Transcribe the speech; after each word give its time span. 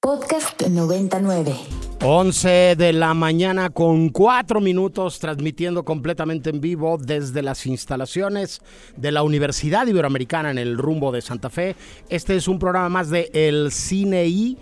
Podcast 0.00 0.62
99. 0.62 1.56
11 2.04 2.76
de 2.76 2.92
la 2.92 3.14
mañana 3.14 3.70
con 3.70 4.10
4 4.10 4.60
minutos 4.60 5.18
transmitiendo 5.18 5.84
completamente 5.84 6.50
en 6.50 6.60
vivo 6.60 6.98
desde 6.98 7.42
las 7.42 7.66
instalaciones 7.66 8.60
de 8.96 9.10
la 9.10 9.24
Universidad 9.24 9.88
Iberoamericana 9.88 10.52
en 10.52 10.58
el 10.58 10.78
rumbo 10.78 11.10
de 11.10 11.20
Santa 11.20 11.50
Fe. 11.50 11.74
Este 12.10 12.36
es 12.36 12.46
un 12.46 12.60
programa 12.60 12.88
más 12.88 13.10
de 13.10 13.28
El 13.32 13.72
Cine. 13.72 14.56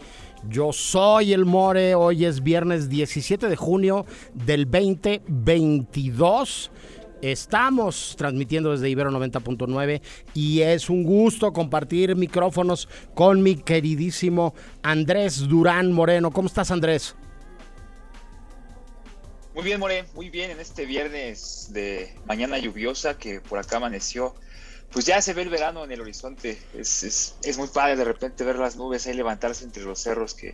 Yo 0.49 0.73
soy 0.73 1.35
el 1.35 1.45
More, 1.45 1.95
hoy 1.97 2.25
es 2.25 2.43
viernes 2.43 2.89
17 2.89 3.51
de 3.51 3.57
junio 3.57 4.07
del 4.33 4.65
2022. 4.65 6.71
Estamos 7.23 8.15
transmitiendo 8.19 8.73
desde 8.73 8.91
Ibero 8.91 9.11
90.9 9.11 10.03
y 10.35 10.61
es 10.61 10.91
un 10.91 11.03
gusto 11.03 11.53
compartir 11.53 12.15
micrófonos 12.15 12.89
con 13.15 13.43
mi 13.43 13.57
queridísimo 13.57 14.55
Andrés 14.83 15.49
Durán 15.49 15.93
Moreno. 15.93 16.31
¿Cómo 16.31 16.49
estás, 16.49 16.71
Andrés? 16.71 17.15
Muy 19.55 19.65
bien, 19.65 19.81
More, 19.81 20.05
muy 20.15 20.29
bien 20.29 20.51
en 20.51 20.61
este 20.61 20.85
viernes 20.85 21.69
de 21.71 22.15
mañana 22.27 22.59
lluviosa 22.59 23.17
que 23.17 23.41
por 23.41 23.59
acá 23.59 23.79
amaneció. 23.79 24.35
Pues 24.93 25.07
ya 25.07 25.23
se 25.23 25.33
ve 25.33 25.43
el 25.43 25.49
verano 25.49 25.85
en 25.85 25.93
el 25.93 26.03
horizonte. 26.03 26.59
Es, 26.75 27.03
es, 27.03 27.37
es 27.43 27.57
muy 27.57 27.69
padre 27.69 27.97
de 27.97 28.05
repente 28.05 28.45
ver 28.45 28.57
las 28.57 28.77
nubes 28.77 29.07
ahí 29.07 29.15
levantarse 29.15 29.65
entre 29.65 29.83
los 29.85 29.99
cerros 29.99 30.35
que, 30.35 30.53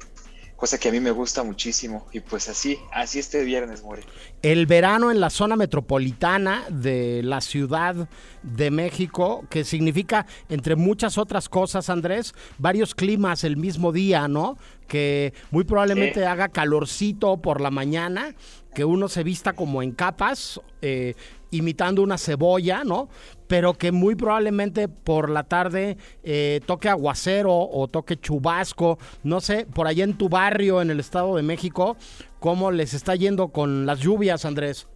cosa 0.62 0.78
que 0.78 0.90
a 0.90 0.92
mí 0.92 1.00
me 1.00 1.10
gusta 1.10 1.42
muchísimo. 1.42 2.06
Y 2.12 2.20
pues 2.20 2.48
así, 2.48 2.78
así 2.92 3.18
este 3.18 3.42
viernes, 3.42 3.82
More. 3.82 4.04
El 4.42 4.66
verano 4.66 5.10
en 5.10 5.18
la 5.18 5.28
zona 5.28 5.56
metropolitana 5.56 6.62
de 6.70 7.20
la 7.24 7.40
Ciudad 7.40 8.08
de 8.44 8.70
México, 8.70 9.44
que 9.50 9.64
significa, 9.64 10.24
entre 10.48 10.76
muchas 10.76 11.18
otras 11.18 11.48
cosas, 11.48 11.90
Andrés, 11.90 12.32
varios 12.58 12.94
climas 12.94 13.42
el 13.42 13.56
mismo 13.56 13.90
día, 13.90 14.28
¿no? 14.28 14.56
Que 14.86 15.34
muy 15.50 15.64
probablemente 15.64 16.20
Sí. 16.20 16.26
haga 16.26 16.48
calorcito 16.48 17.38
por 17.38 17.60
la 17.60 17.72
mañana, 17.72 18.36
que 18.72 18.84
uno 18.84 19.08
se 19.08 19.24
vista 19.24 19.54
como 19.54 19.82
en 19.82 19.90
capas, 19.90 20.60
eh, 20.80 21.14
imitando 21.52 22.02
una 22.02 22.18
cebolla, 22.18 22.82
¿no? 22.82 23.08
Pero 23.46 23.74
que 23.74 23.92
muy 23.92 24.16
probablemente 24.16 24.88
por 24.88 25.30
la 25.30 25.44
tarde 25.44 25.96
eh, 26.24 26.60
toque 26.66 26.88
aguacero 26.88 27.52
o 27.54 27.86
toque 27.86 28.18
chubasco, 28.18 28.98
no 29.22 29.40
sé, 29.40 29.66
por 29.66 29.86
allá 29.86 30.02
en 30.02 30.18
tu 30.18 30.28
barrio, 30.28 30.82
en 30.82 30.90
el 30.90 30.98
Estado 30.98 31.36
de 31.36 31.42
México, 31.42 31.96
¿cómo 32.40 32.72
les 32.72 32.94
está 32.94 33.14
yendo 33.14 33.48
con 33.48 33.86
las 33.86 34.00
lluvias, 34.00 34.44
Andrés? 34.44 34.88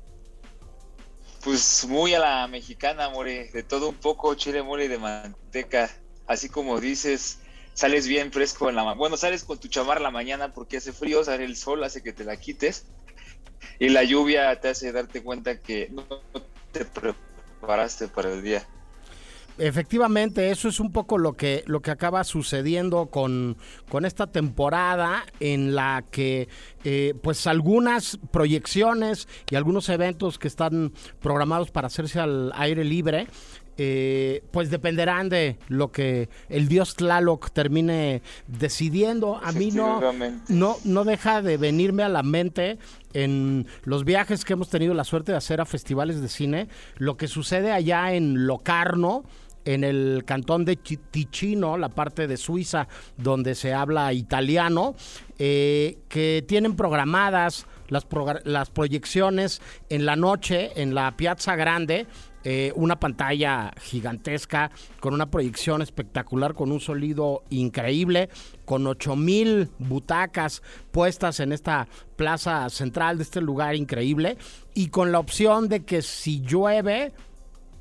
Pues 1.45 1.87
muy 1.89 2.13
a 2.15 2.19
la 2.19 2.49
mexicana, 2.49 3.09
More, 3.11 3.51
de 3.53 3.63
todo 3.63 3.91
un 3.91 3.95
poco, 3.95 4.35
chile, 4.35 4.63
mole 4.65 4.89
de 4.89 4.99
manteca. 4.99 5.89
Así 6.27 6.49
como 6.49 6.81
dices, 6.81 7.39
sales 7.73 8.09
bien 8.09 8.33
fresco 8.33 8.69
en 8.69 8.75
la 8.75 8.83
mañana. 8.83 8.99
Bueno, 8.99 9.17
sales 9.17 9.45
con 9.45 9.59
tu 9.59 9.69
chamarra 9.69 9.99
en 9.99 10.05
la 10.05 10.11
mañana 10.11 10.53
porque 10.53 10.79
hace 10.79 10.93
frío, 10.93 11.23
sale 11.23 11.45
el 11.45 11.57
sol, 11.57 11.85
hace 11.85 12.03
que 12.03 12.13
te 12.13 12.25
la 12.25 12.37
quites. 12.37 12.87
Y 13.79 13.91
la 13.91 14.05
lluvia 14.05 14.59
te 14.61 14.69
hace 14.69 14.93
darte 14.93 15.23
cuenta 15.23 15.59
que 15.61 15.91
no 15.91 16.05
te 16.73 16.85
preparaste 16.85 18.09
para 18.09 18.33
el 18.33 18.43
día. 18.43 18.67
Efectivamente, 19.59 20.51
eso 20.51 20.69
es 20.69 20.81
un 20.81 20.93
poco 20.93 21.17
lo 21.17 21.33
que, 21.33 21.65
lo 21.67 21.81
que 21.81 21.91
acaba 21.91 22.25
sucediendo 22.25 23.07
con, 23.07 23.57
con 23.89 24.05
esta 24.05 24.27
temporada 24.27 25.25
en 25.41 25.75
la 25.75 26.05
que 26.11 26.49
eh, 26.85 27.15
pues 27.23 27.47
algunas 27.47 28.19
proyecciones 28.31 29.29
y 29.51 29.57
algunos 29.57 29.89
eventos 29.89 30.39
que 30.39 30.49
están 30.49 30.93
programados 31.21 31.71
para 31.71 31.87
hacerse 31.87 32.21
al 32.21 32.53
aire 32.55 32.85
libre 32.85 33.29
eh, 33.79 34.43
pues 34.51 34.71
dependerán 34.71 35.29
de 35.29 35.59
lo 35.69 35.93
que 35.93 36.29
el 36.49 36.69
dios 36.69 36.95
Tlaloc 36.95 37.51
termine 37.51 38.23
decidiendo. 38.47 39.41
A 39.43 39.53
mí 39.53 39.71
no, 39.71 40.01
no, 40.49 40.77
no 40.85 41.05
deja 41.05 41.43
de 41.43 41.57
venirme 41.57 42.03
a 42.03 42.09
la 42.09 42.23
mente 42.23 42.79
en 43.13 43.67
los 43.85 44.05
viajes 44.05 44.45
que 44.45 44.55
hemos 44.55 44.69
tenido 44.69 44.95
la 44.95 45.05
suerte 45.05 45.33
de 45.33 45.39
hacer 45.39 45.61
a 45.61 45.67
festivales 45.67 46.21
de 46.21 46.29
cine, 46.29 46.69
lo 46.97 47.17
que 47.17 47.29
sucede 47.29 47.73
allá 47.73 48.13
en 48.13 48.47
Locarno, 48.47 49.25
en 49.67 49.85
el 49.85 50.23
cantón 50.25 50.65
de 50.65 50.77
Ticino, 50.77 51.77
la 51.77 51.91
parte 51.91 52.27
de 52.27 52.37
Suiza 52.37 52.89
donde 53.19 53.55
se 53.55 53.75
habla 53.75 54.13
italiano, 54.13 54.95
eh, 55.39 55.99
que 56.09 56.45
tienen 56.47 56.77
programadas 56.77 57.67
las, 57.89 58.07
las 58.45 58.71
proyecciones 58.71 59.61
en 59.91 60.07
la 60.07 60.17
noche 60.17 60.71
en 60.81 60.95
la 60.95 61.17
Piazza 61.17 61.57
Grande, 61.57 62.07
eh, 62.49 62.73
una 62.77 63.01
pantalla 63.01 63.73
gigantesca 63.83 64.71
con 65.01 65.15
una 65.15 65.27
proyección 65.27 65.83
espectacular, 65.83 66.55
con 66.55 66.71
un 66.71 66.79
sonido 66.79 67.43
increíble, 67.51 68.29
con 68.65 68.87
8000 68.87 69.69
butacas 69.81 70.63
puestas 70.93 71.41
en 71.41 71.51
esta 71.51 71.89
plaza 72.15 72.71
central 72.71 73.17
de 73.17 73.25
este 73.25 73.41
lugar 73.41 73.75
increíble 73.75 74.39
y 74.75 74.91
con 74.91 75.11
la 75.11 75.19
opción 75.19 75.69
de 75.69 75.85
que 75.85 76.03
si 76.03 76.41
llueve 76.41 77.13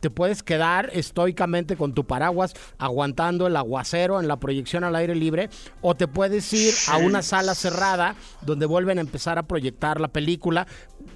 te 0.06 0.12
puedes 0.12 0.44
quedar 0.44 0.92
estoicamente 0.94 1.76
con 1.76 1.94
tu 1.96 2.06
paraguas 2.06 2.54
aguantando 2.78 3.48
el 3.48 3.56
aguacero 3.56 4.20
en 4.20 4.28
la 4.28 4.40
proyección 4.40 4.84
al 4.84 4.96
aire 4.96 5.16
libre 5.16 5.50
o 5.82 5.96
te 5.96 6.08
puedes 6.08 6.54
ir 6.54 6.74
a 6.90 6.98
una 6.98 7.24
sala 7.24 7.56
cerrada 7.56 8.16
donde 8.42 8.68
vuelven 8.68 9.00
a 9.00 9.02
empezar 9.02 9.40
a 9.40 9.48
proyectar 9.48 10.00
la 10.00 10.10
película. 10.10 10.68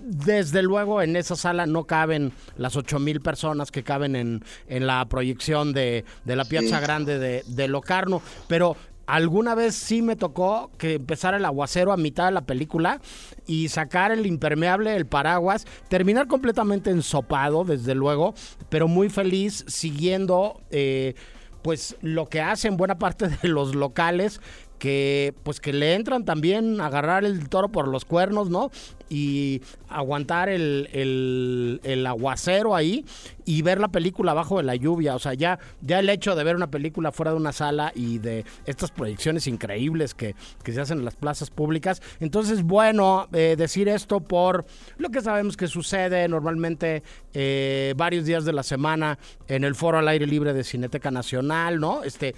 Desde 0.02 0.62
luego 0.64 1.02
en 1.02 1.16
esa 1.16 1.36
sala 1.36 1.66
no 1.66 1.86
caben 1.86 2.32
las 2.58 2.76
8000 2.76 3.22
personas 3.22 3.72
que 3.72 3.84
caben 3.84 4.16
en, 4.16 4.44
en 4.68 4.88
la 4.88 5.06
proyección 5.08 5.74
de, 5.74 6.06
de 6.26 6.36
la 6.36 6.46
Piazza 6.46 6.80
Sí. 6.80 6.84
Grande 6.84 7.20
de, 7.20 7.44
de 7.48 7.68
Locarno, 7.68 8.22
pero 8.48 8.76
alguna 9.06 9.56
vez 9.56 9.76
sí 9.76 10.02
me 10.02 10.16
tocó 10.16 10.72
que 10.78 10.96
empezara 10.96 11.38
el 11.38 11.46
aguacero 11.46 11.92
a 11.92 11.98
mitad 11.98 12.26
de 12.26 12.32
la 12.32 12.42
película 12.42 13.02
y 13.48 13.70
sacar 13.70 14.12
el 14.12 14.26
impermeable, 14.26 14.96
el 14.96 15.08
paraguas, 15.08 15.66
terminar 15.88 16.28
completamente 16.28 16.92
ensopado, 16.92 17.64
desde 17.64 17.96
luego, 17.96 18.36
pero 18.70 18.88
muy 18.88 19.10
feliz 19.10 19.66
siguiendo 19.68 20.62
eh, 20.70 21.16
pues 21.64 21.98
lo 22.02 22.28
que 22.28 22.42
hacen 22.42 22.78
buena 22.78 23.00
parte 23.00 23.28
de 23.28 23.48
los 23.48 23.76
locales 23.76 24.42
que 24.80 25.34
pues 25.44 25.60
que 25.60 25.74
le 25.74 25.94
entran 25.94 26.26
también 26.26 26.82
a 26.82 26.88
agarrar 26.88 27.26
el 27.26 27.50
toro 27.50 27.70
por 27.70 27.88
los 27.88 28.06
cuernos, 28.06 28.50
¿no? 28.50 28.72
Y 29.10 29.62
aguantar 29.90 30.50
el, 30.50 30.88
el- 30.94 31.82
el 31.84 32.06
aguacero 32.06 32.76
ahí 32.76 33.04
y 33.46 33.62
ver 33.64 33.80
la 33.80 33.88
película 33.88 34.32
abajo 34.32 34.58
de 34.58 34.64
la 34.64 34.76
lluvia. 34.76 35.16
O 35.16 35.20
sea, 35.20 35.34
ya, 35.34 35.60
ya 35.82 36.00
el 36.00 36.10
hecho 36.10 36.36
de 36.36 36.44
ver 36.44 36.56
una 36.56 36.70
película 36.70 37.12
fuera 37.12 37.32
de 37.32 37.38
una 37.38 37.52
sala 37.52 37.92
y 37.96 38.20
de 38.20 38.46
estas 38.66 38.92
proyecciones 38.92 39.48
increíbles 39.48 40.14
que, 40.14 40.36
que 40.64 40.72
se 40.72 40.80
hacen 40.82 41.00
en 41.00 41.06
las 41.06 41.16
plazas 41.16 41.50
públicas. 41.50 42.02
Entonces, 42.20 42.62
bueno, 42.64 43.28
eh, 43.34 43.56
decir 43.58 43.90
esto 43.90 44.20
por 44.22 44.66
lo 44.98 45.10
que 45.10 45.22
sabemos 45.22 45.58
que 45.58 45.68
sucede 45.68 46.28
normalmente 46.28 47.04
eh, 47.34 47.94
varios 47.98 48.26
días 48.26 48.46
de 48.46 48.54
la 48.54 48.64
semana 48.64 49.18
en 49.48 49.64
el 49.64 49.76
foro 49.76 49.98
al 49.98 50.08
aire 50.08 50.28
libre 50.28 50.54
de 50.54 50.64
Cineteca 50.64 51.10
Nacional, 51.12 51.80
¿no? 51.80 52.04
Este 52.04 52.36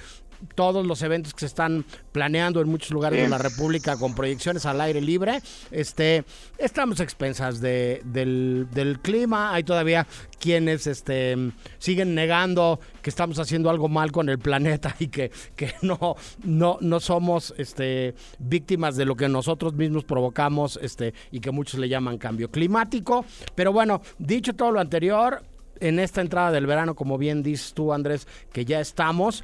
todos 0.56 0.85
los 0.85 1.02
eventos 1.02 1.34
que 1.34 1.41
se 1.41 1.46
están 1.47 1.85
planeando 2.12 2.62
en 2.62 2.69
muchos 2.69 2.91
lugares 2.91 3.22
de 3.22 3.29
la 3.29 3.38
República 3.38 3.97
con 3.97 4.16
proyecciones 4.16 4.66
al 4.66 4.81
aire 4.81 5.02
libre. 5.02 5.41
Este, 5.72 6.24
estamos 6.57 7.00
a 7.00 7.03
expensas 7.03 7.62
de, 7.62 8.02
del, 8.06 8.68
del 8.72 9.00
clima. 9.00 9.53
Hay 9.53 9.63
todavía 9.63 10.07
quienes 10.40 10.88
este, 10.88 11.35
siguen 11.78 12.16
negando 12.16 12.79
que 13.02 13.09
estamos 13.09 13.40
haciendo 13.40 13.69
algo 13.69 13.88
mal 13.88 14.12
con 14.12 14.29
el 14.29 14.40
planeta 14.40 14.96
y 15.00 15.07
que, 15.07 15.31
que 15.56 15.74
no, 15.81 16.16
no, 16.44 16.78
no 16.81 17.00
somos 17.00 17.53
este, 17.58 18.16
víctimas 18.40 18.96
de 18.96 19.06
lo 19.06 19.16
que 19.16 19.29
nosotros 19.29 19.73
mismos 19.73 20.03
provocamos 20.03 20.79
este, 20.81 21.13
y 21.31 21.40
que 21.40 21.52
muchos 21.52 21.79
le 21.79 21.90
llaman 21.90 22.18
cambio 22.18 22.50
climático. 22.50 23.25
Pero 23.56 23.72
bueno, 23.72 24.02
dicho 24.18 24.53
todo 24.53 24.72
lo 24.72 24.79
anterior, 24.79 25.44
en 25.81 26.00
esta 26.00 26.22
entrada 26.22 26.52
del 26.52 26.68
verano, 26.68 26.96
como 26.96 27.18
bien 27.18 27.44
dices 27.44 27.73
tú, 27.73 27.91
Andrés, 27.91 28.28
que 28.53 28.66
ya 28.66 28.79
estamos. 28.79 29.44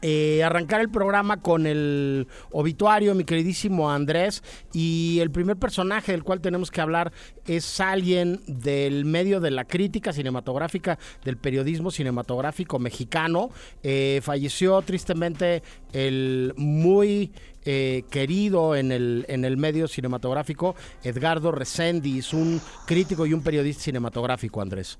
Eh, 0.00 0.42
arrancar 0.42 0.80
el 0.80 0.88
programa 0.88 1.40
con 1.40 1.66
el 1.66 2.26
obituario, 2.50 3.14
mi 3.14 3.24
queridísimo 3.24 3.90
Andrés, 3.90 4.42
y 4.72 5.18
el 5.20 5.30
primer 5.30 5.56
personaje 5.56 6.12
del 6.12 6.24
cual 6.24 6.40
tenemos 6.40 6.70
que 6.70 6.80
hablar 6.80 7.12
es 7.46 7.80
alguien 7.80 8.40
del 8.46 9.04
medio 9.04 9.40
de 9.40 9.50
la 9.50 9.64
crítica 9.64 10.12
cinematográfica, 10.12 10.98
del 11.24 11.36
periodismo 11.36 11.90
cinematográfico 11.90 12.78
mexicano. 12.78 13.50
Eh, 13.82 14.20
falleció 14.22 14.80
tristemente 14.82 15.62
el 15.92 16.54
muy 16.56 17.32
eh, 17.64 18.02
querido 18.10 18.74
en 18.74 18.90
el, 18.90 19.24
en 19.28 19.44
el 19.44 19.56
medio 19.56 19.86
cinematográfico 19.86 20.74
Edgardo 21.04 21.52
Reséndiz, 21.52 22.32
un 22.32 22.60
crítico 22.86 23.24
y 23.24 23.34
un 23.34 23.42
periodista 23.42 23.84
cinematográfico, 23.84 24.60
Andrés. 24.60 24.98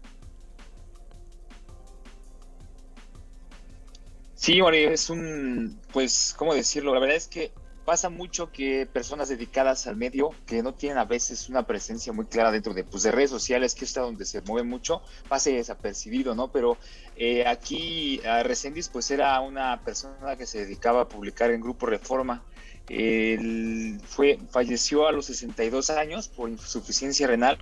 Sí, 4.42 4.60
Ori, 4.60 4.82
es 4.86 5.08
un, 5.08 5.78
pues, 5.92 6.34
¿cómo 6.36 6.52
decirlo? 6.52 6.92
La 6.92 6.98
verdad 6.98 7.16
es 7.16 7.28
que 7.28 7.52
pasa 7.84 8.08
mucho 8.08 8.50
que 8.50 8.86
personas 8.92 9.28
dedicadas 9.28 9.86
al 9.86 9.94
medio, 9.94 10.30
que 10.46 10.64
no 10.64 10.74
tienen 10.74 10.98
a 10.98 11.04
veces 11.04 11.48
una 11.48 11.64
presencia 11.64 12.12
muy 12.12 12.26
clara 12.26 12.50
dentro 12.50 12.74
de, 12.74 12.82
pues, 12.82 13.04
de 13.04 13.12
redes 13.12 13.30
sociales, 13.30 13.72
que 13.76 13.84
es 13.84 13.94
donde 13.94 14.24
se 14.24 14.40
mueve 14.40 14.66
mucho, 14.66 15.00
pase 15.28 15.52
desapercibido, 15.52 16.34
¿no? 16.34 16.50
Pero 16.50 16.76
eh, 17.14 17.46
aquí 17.46 18.20
a 18.26 18.42
Resendiz 18.42 18.88
pues 18.88 19.12
era 19.12 19.40
una 19.40 19.80
persona 19.84 20.34
que 20.36 20.46
se 20.46 20.58
dedicaba 20.58 21.02
a 21.02 21.08
publicar 21.08 21.52
en 21.52 21.60
Grupo 21.60 21.86
Reforma. 21.86 22.44
Él 22.88 24.00
fue, 24.04 24.40
falleció 24.50 25.06
a 25.06 25.12
los 25.12 25.26
62 25.26 25.90
años 25.90 26.26
por 26.26 26.50
insuficiencia 26.50 27.28
renal. 27.28 27.58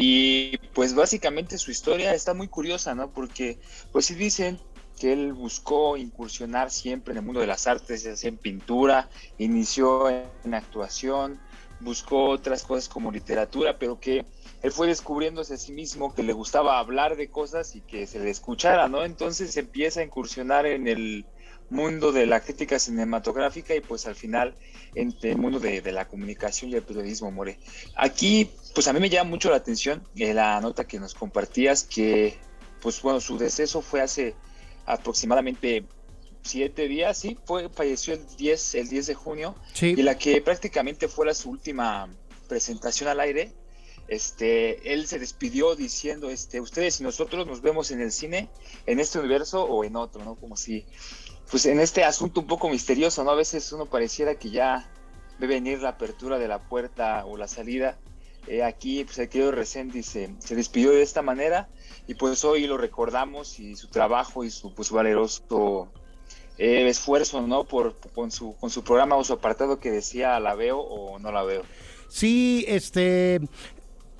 Y 0.00 0.58
pues 0.74 0.94
básicamente 0.94 1.58
su 1.58 1.72
historia 1.72 2.14
está 2.14 2.32
muy 2.32 2.46
curiosa, 2.46 2.94
¿no? 2.94 3.10
Porque 3.10 3.58
pues 3.90 4.06
sí 4.06 4.14
dicen 4.14 4.60
que 4.98 5.12
él 5.12 5.32
buscó 5.32 5.96
incursionar 5.96 6.70
siempre 6.70 7.12
en 7.12 7.18
el 7.18 7.24
mundo 7.24 7.40
de 7.40 7.46
las 7.46 7.66
artes, 7.66 8.02
ya 8.02 8.16
sea 8.16 8.28
en 8.28 8.36
pintura, 8.36 9.08
inició 9.38 10.08
en 10.10 10.54
actuación, 10.54 11.40
buscó 11.80 12.30
otras 12.30 12.62
cosas 12.62 12.88
como 12.88 13.12
literatura, 13.12 13.78
pero 13.78 14.00
que 14.00 14.24
él 14.62 14.72
fue 14.72 14.88
descubriéndose 14.88 15.54
a 15.54 15.56
sí 15.56 15.72
mismo 15.72 16.14
que 16.14 16.22
le 16.22 16.32
gustaba 16.32 16.78
hablar 16.78 17.16
de 17.16 17.28
cosas 17.28 17.76
y 17.76 17.80
que 17.80 18.06
se 18.06 18.18
le 18.18 18.30
escuchara, 18.30 18.88
¿no? 18.88 19.04
Entonces 19.04 19.56
empieza 19.56 20.00
a 20.00 20.04
incursionar 20.04 20.66
en 20.66 20.88
el 20.88 21.26
mundo 21.70 22.12
de 22.12 22.26
la 22.26 22.40
crítica 22.40 22.78
cinematográfica 22.78 23.74
y 23.74 23.80
pues 23.80 24.06
al 24.06 24.14
final 24.14 24.54
en 24.94 25.14
el 25.22 25.36
mundo 25.36 25.60
de, 25.60 25.80
la 25.92 26.08
comunicación 26.08 26.70
y 26.70 26.74
el 26.74 26.82
periodismo, 26.82 27.30
More. 27.30 27.58
Aquí, 27.94 28.50
pues 28.74 28.88
a 28.88 28.92
mí 28.92 29.00
me 29.00 29.10
llama 29.10 29.30
mucho 29.30 29.50
la 29.50 29.56
atención 29.56 30.02
eh, 30.16 30.32
la 30.34 30.60
nota 30.60 30.84
que 30.84 30.98
nos 30.98 31.14
compartías, 31.14 31.84
que 31.84 32.38
pues 32.80 33.02
bueno, 33.02 33.20
su 33.20 33.38
deceso 33.38 33.82
fue 33.82 34.00
hace 34.00 34.34
aproximadamente 34.88 35.84
siete 36.42 36.88
días, 36.88 37.18
sí, 37.18 37.38
fue, 37.44 37.68
falleció 37.68 38.14
el 38.14 38.26
10, 38.36 38.74
el 38.76 38.88
10 38.88 39.06
de 39.06 39.14
junio, 39.14 39.54
y 39.80 40.02
la 40.02 40.16
que 40.16 40.40
prácticamente 40.40 41.08
fue 41.08 41.32
su 41.34 41.50
última 41.50 42.08
presentación 42.48 43.08
al 43.08 43.20
aire, 43.20 43.52
este, 44.08 44.94
él 44.94 45.06
se 45.06 45.18
despidió 45.18 45.76
diciendo, 45.76 46.30
este, 46.30 46.60
ustedes 46.60 47.00
y 47.00 47.04
nosotros 47.04 47.46
nos 47.46 47.60
vemos 47.60 47.90
en 47.90 48.00
el 48.00 48.10
cine, 48.10 48.48
en 48.86 49.00
este 49.00 49.18
universo 49.18 49.64
o 49.64 49.84
en 49.84 49.96
otro, 49.96 50.24
¿no? 50.24 50.34
Como 50.36 50.56
si, 50.56 50.86
pues 51.50 51.66
en 51.66 51.78
este 51.78 52.04
asunto 52.04 52.40
un 52.40 52.46
poco 52.46 52.70
misterioso, 52.70 53.22
¿no? 53.22 53.30
A 53.30 53.34
veces 53.34 53.70
uno 53.72 53.84
pareciera 53.84 54.36
que 54.36 54.48
ya 54.48 54.90
ve 55.38 55.46
venir 55.46 55.82
la 55.82 55.90
apertura 55.90 56.38
de 56.38 56.48
la 56.48 56.58
puerta 56.58 57.26
o 57.26 57.36
la 57.36 57.48
salida. 57.48 57.98
Eh, 58.46 58.62
aquí, 58.62 59.04
pues 59.04 59.18
el 59.18 59.28
querido 59.28 59.52
Resendi 59.52 60.02
se, 60.02 60.30
se 60.38 60.56
despidió 60.56 60.90
de 60.92 61.02
esta 61.02 61.20
manera 61.20 61.68
y 62.08 62.14
pues 62.14 62.42
hoy 62.44 62.66
lo 62.66 62.78
recordamos 62.78 63.60
y 63.60 63.76
su 63.76 63.86
trabajo 63.88 64.42
y 64.42 64.50
su 64.50 64.74
pues 64.74 64.90
valeroso 64.90 65.88
eh, 66.56 66.88
esfuerzo, 66.88 67.42
¿no? 67.42 67.64
Por, 67.64 67.96
con, 68.14 68.30
su, 68.30 68.56
con 68.56 68.70
su 68.70 68.82
programa 68.82 69.14
o 69.14 69.22
su 69.22 69.34
apartado 69.34 69.78
que 69.78 69.90
decía 69.90 70.40
la 70.40 70.54
veo 70.54 70.78
o 70.80 71.18
no 71.18 71.30
la 71.30 71.42
veo. 71.42 71.62
Sí, 72.08 72.64
este, 72.66 73.40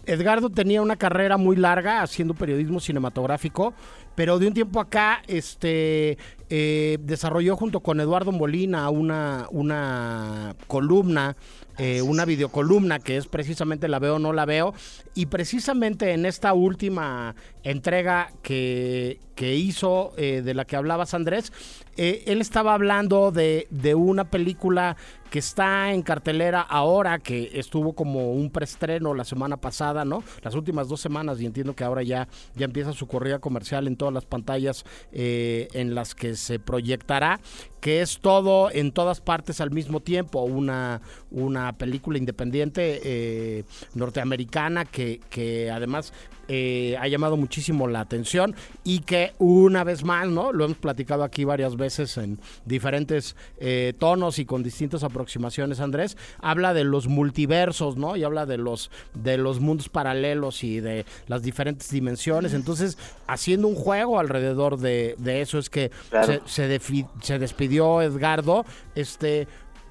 Edgardo 0.05 0.51
tenía 0.51 0.83
una 0.83 0.97
carrera 0.97 1.39
muy 1.39 1.57
larga 1.57 2.03
haciendo 2.03 2.35
periodismo 2.35 2.79
cinematográfico, 2.79 3.73
pero 4.19 4.41
de 4.41 4.49
un 4.49 4.53
tiempo 4.53 4.81
acá 4.81 5.23
este, 5.29 6.19
eh, 6.51 6.99
desarrolló 7.03 7.55
junto 7.55 7.79
con 7.79 8.01
Eduardo 8.01 8.33
Molina 8.33 8.91
una, 8.91 9.47
una 9.53 10.57
columna 10.67 11.37
eh, 11.79 12.03
una 12.03 12.25
videocolumna 12.25 12.99
que 12.99 13.17
es 13.17 13.29
precisamente 13.29 13.87
La 13.87 14.01
veo 14.01 14.17
o 14.17 14.19
no 14.19 14.33
la 14.33 14.45
veo. 14.45 14.75
Y 15.15 15.27
precisamente 15.27 16.13
en 16.13 16.27
esta 16.27 16.53
última 16.53 17.37
entrega 17.63 18.33
que, 18.43 19.21
que 19.37 19.55
hizo, 19.55 20.13
eh, 20.17 20.43
de 20.45 20.55
la 20.55 20.65
que 20.65 20.75
hablabas 20.75 21.15
Andrés, 21.15 21.53
eh, 21.97 22.25
él 22.27 22.41
estaba 22.41 22.75
hablando 22.75 23.31
de, 23.31 23.69
de, 23.71 23.95
una 23.95 24.25
película 24.29 24.97
que 25.31 25.39
está 25.39 25.93
en 25.93 26.03
cartelera 26.03 26.61
ahora, 26.61 27.19
que 27.19 27.51
estuvo 27.55 27.93
como 27.93 28.33
un 28.33 28.51
preestreno 28.51 29.15
la 29.15 29.25
semana 29.25 29.57
pasada, 29.57 30.05
¿no? 30.05 30.23
Las 30.43 30.55
últimas 30.55 30.89
dos 30.89 31.01
semanas 31.01 31.41
y 31.41 31.47
entiendo 31.47 31.75
que 31.75 31.85
ahora 31.85 32.03
ya, 32.03 32.29
ya 32.55 32.65
empieza 32.65 32.93
su 32.93 33.07
corrida 33.07 33.39
comercial 33.39 33.87
en 33.87 33.97
todas 33.97 34.15
las 34.15 34.25
pantallas 34.25 34.85
en 35.13 35.95
las 35.95 36.15
que 36.15 36.37
se 36.37 36.59
proyectará, 36.59 37.41
que 37.81 38.03
es 38.03 38.19
todo 38.19 38.71
en 38.71 38.93
todas 38.93 39.21
partes 39.21 39.61
al 39.61 39.71
mismo 39.71 40.01
tiempo, 40.01 40.43
una, 40.43 41.01
una 41.31 41.73
película 41.77 42.19
independiente 42.19 43.01
eh, 43.05 43.65
norteamericana 43.95 44.85
que, 44.85 45.21
que 45.31 45.71
además 45.71 46.13
eh, 46.51 46.97
ha 46.99 47.07
llamado 47.09 47.37
muchísimo 47.37 47.89
la 47.89 48.01
atención 48.01 48.55
y 48.83 49.01
que 49.01 49.35
una 49.39 49.85
vez 49.85 50.03
más, 50.03 50.29
¿no? 50.29 50.51
Lo 50.51 50.65
hemos 50.65 50.79
platicado 50.79 51.23
aquí 51.23 51.45
varias 51.45 51.77
veces 51.77 52.17
en 52.17 52.39
diferentes 52.65 53.37
eh, 53.59 53.93
tonos 53.99 54.39
y 54.39 54.47
con 54.47 54.63
distintas 54.63 55.05
aproximaciones, 55.05 55.79
Andrés, 55.81 56.17
habla 56.41 56.73
de 56.73 56.85
los 56.85 57.07
multiversos, 57.07 57.99
¿no? 57.99 58.17
Y 58.17 58.25
habla 58.25 58.47
de 58.47 58.57
los, 58.57 58.91
de 59.13 59.37
los 59.37 59.61
mundos 59.61 59.91
paralelos 59.91 60.65
y 60.65 60.81
de 60.81 61.05
las 61.27 61.43
diferentes 61.43 61.91
dimensiones. 61.91 62.55
Entonces, 62.55 62.97
haciendo 63.27 63.69
un 63.69 63.75
juego 63.75 64.19
alrededor 64.19 64.79
de, 64.79 65.17
eso 65.27 65.59
es 65.59 65.69
que 65.69 65.91
se, 66.25 66.41
se, 66.47 66.81
se 67.21 67.39
despidió 67.39 67.68
Edgardo, 67.77 68.65
este 68.95 69.47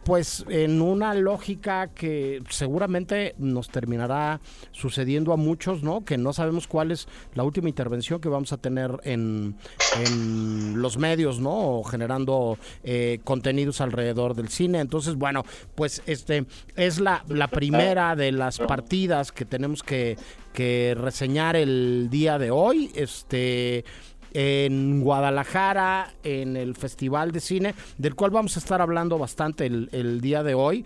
pues 0.08 0.46
en 0.48 0.82
una 0.82 1.14
lógica 1.14 1.90
que 1.90 2.42
seguramente 2.48 3.36
nos 3.38 3.68
terminará 3.68 4.40
sucediendo 4.72 5.34
a 5.34 5.36
muchos, 5.36 5.84
¿no? 5.84 6.06
Que 6.06 6.18
no 6.18 6.32
sabemos 6.32 6.66
cuál 6.66 6.92
es 6.92 7.10
la 7.34 7.44
última 7.44 7.68
intervención 7.68 8.22
que 8.22 8.30
vamos 8.30 8.54
a 8.54 8.58
tener 8.58 9.02
en, 9.04 9.58
los 10.76 10.98
medios, 10.98 11.42
¿no? 11.42 11.84
generando 11.84 12.58
eh, 12.86 13.20
contenidos 13.26 13.82
alrededor 13.82 14.34
del 14.34 14.48
cine. 14.48 14.80
Entonces, 14.80 15.16
bueno, 15.16 15.44
pues 15.76 16.02
este 16.06 16.46
es 16.78 17.02
la, 17.02 17.26
la 17.28 17.50
primera 17.50 18.16
de 18.16 18.32
las 18.32 18.60
partidas 18.60 19.34
que 19.34 19.44
tenemos 19.44 19.84
que, 19.84 20.16
que 20.54 20.96
reseñar 20.98 21.58
el 21.58 22.08
día 22.10 22.38
de 22.38 22.50
hoy. 22.50 22.92
Este 22.96 23.84
en 24.40 25.02
Guadalajara, 25.02 26.14
en 26.22 26.58
el 26.58 26.76
Festival 26.76 27.32
de 27.32 27.40
Cine, 27.40 27.74
del 27.98 28.14
cual 28.14 28.30
vamos 28.30 28.56
a 28.56 28.60
estar 28.60 28.84
hablando 28.84 29.18
bastante 29.18 29.66
el, 29.66 30.22
día 30.22 30.44
de 30.44 30.54
hoy. 30.54 30.86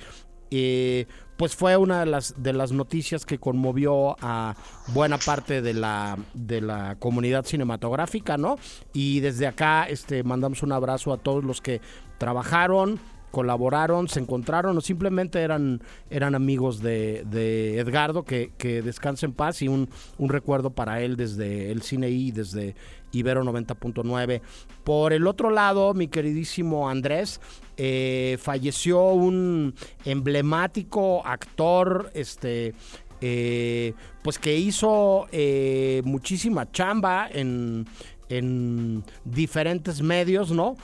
Eh, 0.51 1.05
pues 1.35 1.53
fue 1.57 1.75
una 1.75 1.99
de 1.99 2.05
las 2.05 2.41
de 2.41 2.53
las 2.53 2.71
noticias 2.71 3.25
que 3.25 3.39
conmovió 3.39 4.15
a 4.21 4.55
buena 4.93 5.17
parte 5.17 5.61
de 5.61 5.73
la 5.73 6.17
de 6.33 6.61
la 6.61 6.95
comunidad 6.97 7.45
cinematográfica, 7.45 8.37
¿no? 8.37 8.57
Y 8.93 9.19
desde 9.19 9.47
acá 9.47 9.83
este 9.83 10.23
mandamos 10.23 10.63
un 10.63 10.71
abrazo 10.71 11.11
a 11.11 11.17
todos 11.17 11.43
los 11.43 11.59
que 11.59 11.81
trabajaron, 12.19 13.01
colaboraron, 13.31 14.07
se 14.07 14.19
encontraron 14.19 14.77
o 14.77 14.81
simplemente 14.81 15.41
eran, 15.41 15.81
eran 16.09 16.35
amigos 16.35 16.81
de, 16.81 17.23
de 17.25 17.79
Edgardo, 17.79 18.23
que, 18.23 18.51
que 18.57 18.81
descanse 18.81 19.25
en 19.25 19.33
paz 19.33 19.61
y 19.61 19.67
un, 19.67 19.89
un 20.17 20.29
recuerdo 20.29 20.71
para 20.71 21.01
él 21.01 21.15
desde 21.15 21.71
el 21.71 21.81
cine 21.81 22.09
y 22.09 22.31
desde 22.31 22.75
Ibero 23.11 23.43
90.9. 23.43 24.41
Por 24.83 25.13
el 25.13 25.27
otro 25.27 25.49
lado, 25.49 25.93
mi 25.93 26.07
queridísimo 26.07 26.89
Andrés, 26.89 27.39
eh, 27.77 28.37
falleció 28.41 29.03
un 29.07 29.73
emblemático 30.05 31.25
actor, 31.25 32.11
este, 32.13 32.73
eh, 33.21 33.93
pues 34.23 34.39
que 34.39 34.57
hizo 34.57 35.27
eh, 35.31 36.01
muchísima 36.05 36.71
chamba 36.71 37.27
en, 37.31 37.85
en 38.29 39.03
diferentes 39.25 40.01
medios, 40.01 40.51
¿no? 40.51 40.75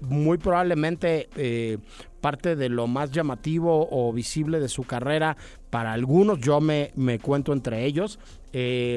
Muy 0.00 0.38
probablemente 0.38 1.28
parte 2.20 2.56
de 2.56 2.68
lo 2.68 2.86
más 2.86 3.10
llamativo 3.10 3.88
o 3.90 4.12
visible 4.12 4.60
de 4.60 4.68
su 4.68 4.84
carrera 4.84 5.36
para 5.70 5.92
algunos, 5.92 6.40
yo 6.40 6.60
me, 6.60 6.92
me 6.94 7.18
cuento 7.18 7.52
entre 7.52 7.84
ellos, 7.84 8.18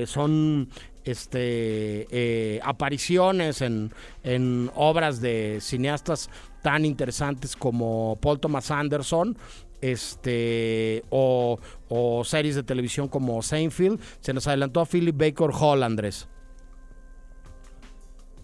son 0.06 0.70
este, 1.10 2.08
eh, 2.12 2.60
apariciones 2.64 3.62
en, 3.62 3.92
en, 4.24 4.70
obras 4.76 5.22
de 5.22 5.60
cineastas 5.62 6.30
tan 6.62 6.86
interesantes 6.86 7.56
como 7.56 8.18
Paul 8.22 8.40
Thomas 8.40 8.70
Anderson 8.70 9.38
este, 9.82 11.04
o, 11.10 11.60
o 11.88 12.24
series 12.24 12.56
de 12.56 12.64
televisión 12.64 13.08
como 13.08 13.42
Seinfeld. 13.42 14.00
Se 14.20 14.34
nos 14.34 14.48
adelantó 14.48 14.82
a 14.82 14.86
Philip 14.86 15.18
Baker 15.18 15.50
Hall, 15.54 15.84
Andrés. 15.84 16.28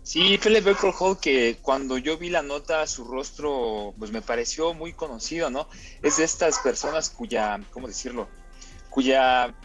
Sí, 0.06 0.38
Philip 0.38 0.64
Baker 0.64 0.94
Hall, 1.00 1.20
que 1.20 1.58
cuando 1.64 1.98
yo 1.98 2.16
vi 2.16 2.30
la 2.30 2.44
nota, 2.44 2.86
su 2.86 3.06
rostro, 3.06 3.96
pues 3.98 4.12
me 4.12 4.22
pareció 4.22 4.76
muy 4.76 4.94
conocido, 4.94 5.50
¿no? 5.50 5.68
Es 6.04 6.18
de 6.18 6.26
estas 6.26 6.60
personas 6.60 7.10
cuya, 7.10 7.60
¿cómo 7.72 7.88
decirlo? 7.88 8.30
Cuya 8.92 9.56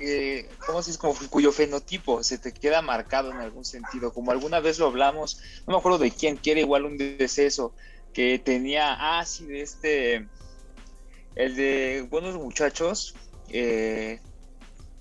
eh, 0.00 0.48
¿cómo 0.66 0.82
se 0.82 0.90
dice? 0.90 1.00
Como 1.00 1.14
cuyo 1.30 1.52
fenotipo 1.52 2.24
se 2.24 2.38
te 2.38 2.52
queda 2.52 2.82
marcado 2.82 3.30
en 3.30 3.36
algún 3.36 3.64
sentido, 3.64 4.12
como 4.12 4.32
alguna 4.32 4.58
vez 4.58 4.80
lo 4.80 4.86
hablamos, 4.86 5.40
no 5.64 5.74
me 5.74 5.78
acuerdo 5.78 5.98
de 5.98 6.10
quién, 6.10 6.36
quiere 6.36 6.62
igual 6.62 6.84
un 6.84 6.98
deceso, 6.98 7.72
que 8.12 8.40
tenía, 8.40 8.96
ah, 8.98 9.24
sí, 9.24 9.46
de 9.46 9.62
este, 9.62 10.28
el 11.36 11.54
de 11.54 12.04
Buenos 12.10 12.34
Muchachos, 12.34 13.14
eh, 13.48 14.20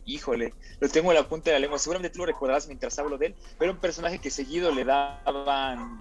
híjole, 0.06 0.54
lo 0.80 0.90
tengo 0.90 1.12
en 1.12 1.16
la 1.16 1.28
punta 1.28 1.50
de 1.50 1.56
la 1.56 1.60
lengua, 1.60 1.80
seguramente 1.80 2.14
tú 2.14 2.20
lo 2.20 2.26
recordarás 2.26 2.68
mientras 2.68 2.98
hablo 3.00 3.18
de 3.18 3.28
él, 3.28 3.36
pero 3.58 3.72
un 3.72 3.80
personaje 3.80 4.20
que 4.20 4.30
seguido 4.30 4.72
le 4.72 4.86
daban 4.86 6.00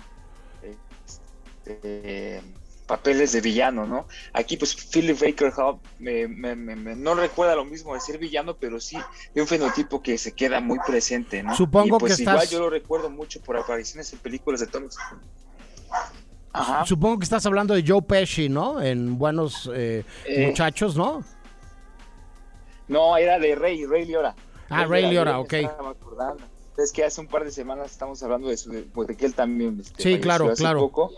este, 1.64 2.42
papeles 2.86 3.32
de 3.32 3.40
villano, 3.40 3.86
¿no? 3.86 4.06
Aquí 4.32 4.56
pues 4.56 4.74
Philip 4.74 5.18
Baker 5.18 5.52
Hall 5.56 5.78
no 5.98 7.14
recuerda 7.14 7.56
lo 7.56 7.64
mismo 7.64 7.94
de 7.94 8.00
ser 8.00 8.18
villano, 8.18 8.56
pero 8.56 8.80
sí 8.80 8.98
de 9.34 9.40
un 9.40 9.46
fenotipo 9.46 10.02
que 10.02 10.18
se 10.18 10.32
queda 10.32 10.60
muy 10.60 10.78
presente, 10.86 11.42
¿no? 11.42 11.56
Supongo 11.56 11.98
pues 11.98 12.16
que 12.16 12.22
igual 12.22 12.48
yo 12.48 12.60
lo 12.60 12.70
recuerdo 12.70 13.10
mucho 13.10 13.40
por 13.40 13.56
apariciones 13.56 14.12
en 14.12 14.18
películas 14.18 14.60
de 14.60 14.66
Tom 14.66 14.88
Ajá. 16.52 16.86
Supongo 16.86 17.18
que 17.18 17.24
estás 17.24 17.44
hablando 17.46 17.74
de 17.74 17.82
Joe 17.84 18.00
Pesci, 18.02 18.48
¿no? 18.48 18.80
En 18.80 19.18
Buenos 19.18 19.68
eh, 19.74 20.04
eh, 20.24 20.46
Muchachos, 20.46 20.94
¿no? 20.94 21.24
No, 22.88 23.16
era 23.16 23.38
de 23.38 23.54
Rey, 23.54 23.84
Rey 23.86 24.04
Liora. 24.04 24.34
Ah, 24.68 24.84
Rey, 24.86 25.10
Liora, 25.10 25.38
ok. 25.38 25.54
Es 26.76 26.92
que 26.92 27.04
hace 27.04 27.20
un 27.20 27.28
par 27.28 27.44
de 27.44 27.52
semanas 27.52 27.92
estamos 27.92 28.22
hablando 28.22 28.48
de, 28.48 28.56
su, 28.56 28.72
pues, 28.92 29.06
de 29.06 29.16
que 29.16 29.26
él 29.26 29.34
también. 29.34 29.78
Este, 29.80 30.02
sí, 30.02 30.20
claro, 30.20 30.52
claro. 30.54 30.80
Poco. 30.80 31.12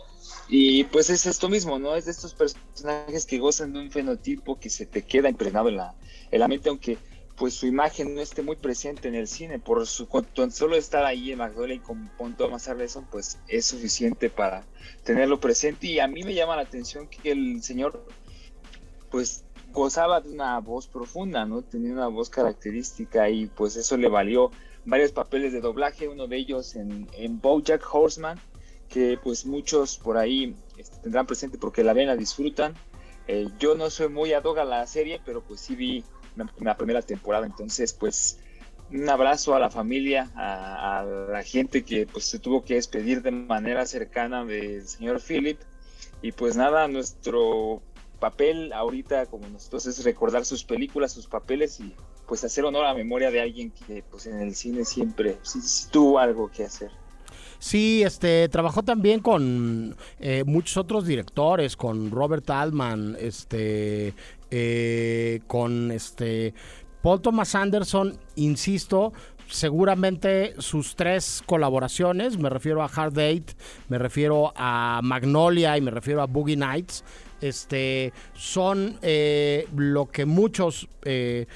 Y 0.48 0.84
pues 0.84 1.10
es 1.10 1.26
esto 1.26 1.48
mismo, 1.48 1.78
¿no? 1.78 1.96
Es 1.96 2.04
de 2.04 2.10
estos 2.10 2.34
personajes 2.34 3.26
que 3.26 3.38
gozan 3.38 3.72
de 3.72 3.80
un 3.80 3.90
fenotipo 3.90 4.60
que 4.60 4.70
se 4.70 4.86
te 4.86 5.02
queda 5.02 5.28
impregnado 5.28 5.68
en 5.68 5.76
la, 5.78 5.94
en 6.30 6.40
la 6.40 6.48
mente, 6.48 6.68
aunque 6.68 6.98
pues 7.36 7.54
su 7.54 7.66
imagen 7.66 8.14
no 8.14 8.20
esté 8.20 8.42
muy 8.42 8.56
presente 8.56 9.08
en 9.08 9.14
el 9.14 9.28
cine, 9.28 9.58
por 9.58 9.86
su 9.86 10.08
con 10.08 10.26
solo 10.50 10.76
estar 10.76 11.04
ahí 11.04 11.32
en 11.32 11.38
Magnolia 11.38 11.82
con, 11.82 12.10
con 12.16 12.36
Thomas 12.36 12.66
Harrison, 12.68 13.06
pues 13.10 13.38
es 13.48 13.66
suficiente 13.66 14.30
para 14.30 14.64
tenerlo 15.04 15.40
presente. 15.40 15.86
Y 15.86 16.00
a 16.00 16.06
mí 16.06 16.22
me 16.22 16.34
llama 16.34 16.56
la 16.56 16.62
atención 16.62 17.08
que 17.08 17.32
el 17.32 17.62
señor, 17.62 18.06
pues 19.10 19.45
gozaba 19.76 20.22
de 20.22 20.30
una 20.30 20.58
voz 20.58 20.88
profunda, 20.88 21.44
¿no? 21.44 21.60
Tenía 21.60 21.92
una 21.92 22.08
voz 22.08 22.30
característica 22.30 23.28
y 23.28 23.46
pues 23.46 23.76
eso 23.76 23.98
le 23.98 24.08
valió 24.08 24.50
varios 24.86 25.12
papeles 25.12 25.52
de 25.52 25.60
doblaje, 25.60 26.08
uno 26.08 26.26
de 26.26 26.38
ellos 26.38 26.76
en, 26.76 27.06
en 27.12 27.40
BoJack 27.42 27.86
Horseman, 27.92 28.40
que 28.88 29.18
pues 29.22 29.44
muchos 29.44 29.98
por 29.98 30.16
ahí 30.16 30.56
este, 30.78 30.96
tendrán 31.02 31.26
presente 31.26 31.58
porque 31.58 31.84
la 31.84 31.92
ven, 31.92 32.06
la 32.06 32.16
disfrutan. 32.16 32.74
Eh, 33.28 33.48
yo 33.58 33.74
no 33.74 33.90
soy 33.90 34.08
muy 34.08 34.32
adoga 34.32 34.62
a 34.62 34.64
la 34.64 34.86
serie, 34.86 35.20
pero 35.26 35.42
pues 35.42 35.60
sí 35.60 35.76
vi 35.76 36.04
la, 36.60 36.76
primera 36.78 37.02
temporada, 37.02 37.44
entonces 37.44 37.92
pues 37.92 38.38
un 38.90 39.06
abrazo 39.10 39.54
a 39.54 39.58
la 39.58 39.68
familia, 39.68 40.30
a, 40.36 41.00
a, 41.00 41.04
la 41.04 41.42
gente 41.42 41.84
que 41.84 42.06
pues 42.06 42.24
se 42.24 42.38
tuvo 42.38 42.64
que 42.64 42.76
despedir 42.76 43.20
de 43.20 43.30
manera 43.30 43.84
cercana 43.84 44.42
del 44.46 44.88
señor 44.88 45.20
Philip 45.20 45.60
y 46.22 46.32
pues 46.32 46.56
nada, 46.56 46.88
nuestro 46.88 47.82
papel 48.18 48.72
ahorita 48.72 49.26
como 49.26 49.48
nosotros 49.48 49.86
es 49.86 50.04
recordar 50.04 50.44
sus 50.44 50.64
películas, 50.64 51.12
sus 51.12 51.26
papeles 51.26 51.80
y 51.80 51.94
pues 52.26 52.42
hacer 52.44 52.64
honor 52.64 52.84
a 52.84 52.88
la 52.88 52.94
memoria 52.94 53.30
de 53.30 53.40
alguien 53.40 53.70
que 53.70 54.02
pues 54.10 54.26
en 54.26 54.40
el 54.40 54.54
cine 54.54 54.84
siempre 54.84 55.38
tuvo 55.90 56.18
algo 56.18 56.50
que 56.50 56.64
hacer. 56.64 56.90
Sí, 57.58 58.02
este 58.02 58.48
trabajó 58.48 58.82
también 58.82 59.20
con 59.20 59.96
eh, 60.20 60.44
muchos 60.44 60.76
otros 60.76 61.06
directores, 61.06 61.76
con 61.76 62.10
Robert 62.10 62.48
Altman, 62.50 63.16
este, 63.18 64.14
eh, 64.50 65.40
con 65.46 65.90
este 65.90 66.54
Paul 67.02 67.22
Thomas 67.22 67.54
Anderson, 67.54 68.18
insisto, 68.34 69.12
seguramente 69.48 70.54
sus 70.58 70.96
tres 70.96 71.42
colaboraciones, 71.46 72.38
me 72.38 72.50
refiero 72.50 72.82
a 72.82 72.86
Hard 72.86 73.14
Date, 73.14 73.54
me 73.88 73.98
refiero 73.98 74.52
a 74.56 75.00
Magnolia 75.02 75.78
y 75.78 75.80
me 75.80 75.90
refiero 75.90 76.20
a 76.20 76.26
Boogie 76.26 76.56
Nights, 76.56 77.04
este, 77.40 78.12
son 78.34 78.98
eh, 79.02 79.68
lo 79.74 80.06
que 80.06 80.24
muchos 80.24 80.88
eh, 81.04 81.46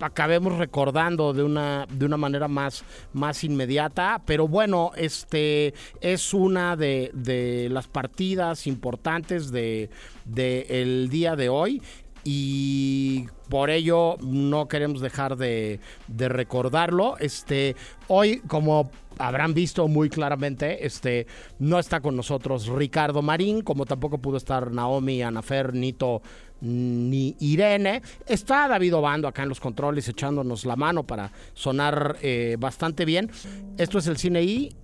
acabemos 0.00 0.58
recordando 0.58 1.32
de 1.32 1.42
una, 1.42 1.86
de 1.90 2.06
una 2.06 2.16
manera 2.16 2.48
más, 2.48 2.84
más 3.12 3.44
inmediata. 3.44 4.22
Pero 4.26 4.48
bueno, 4.48 4.92
este 4.96 5.74
es 6.00 6.34
una 6.34 6.76
de, 6.76 7.10
de 7.14 7.68
las 7.70 7.88
partidas 7.88 8.66
importantes 8.66 9.50
de, 9.50 9.90
de 10.24 10.66
el 10.68 11.08
día 11.08 11.36
de 11.36 11.48
hoy 11.48 11.82
y 12.30 13.26
por 13.48 13.70
ello 13.70 14.18
no 14.20 14.68
queremos 14.68 15.00
dejar 15.00 15.38
de, 15.38 15.80
de, 16.08 16.28
recordarlo. 16.28 17.16
Este, 17.16 17.74
hoy, 18.06 18.40
como 18.46 18.90
habrán 19.16 19.54
visto 19.54 19.88
muy 19.88 20.10
claramente, 20.10 20.84
este, 20.84 21.26
no 21.58 21.78
está 21.78 22.00
con 22.00 22.16
nosotros 22.16 22.66
Ricardo 22.66 23.22
Marín, 23.22 23.62
como 23.62 23.86
tampoco 23.86 24.18
pudo 24.18 24.36
estar 24.36 24.70
Naomi, 24.70 25.22
Anafer, 25.22 25.72
Nito 25.72 26.20
ni 26.60 27.34
Irene. 27.40 28.02
Está 28.26 28.68
David 28.68 28.96
Obando 28.96 29.26
acá 29.26 29.44
en 29.44 29.48
los 29.48 29.58
controles 29.60 30.06
echándonos 30.06 30.66
la 30.66 30.76
mano 30.76 31.04
para 31.04 31.32
sonar 31.54 32.18
eh, 32.20 32.56
bastante 32.58 33.06
bien. 33.06 33.30
Esto 33.78 33.96
es 34.00 34.06
el 34.06 34.18
Cine 34.18 34.42
I. 34.42 34.76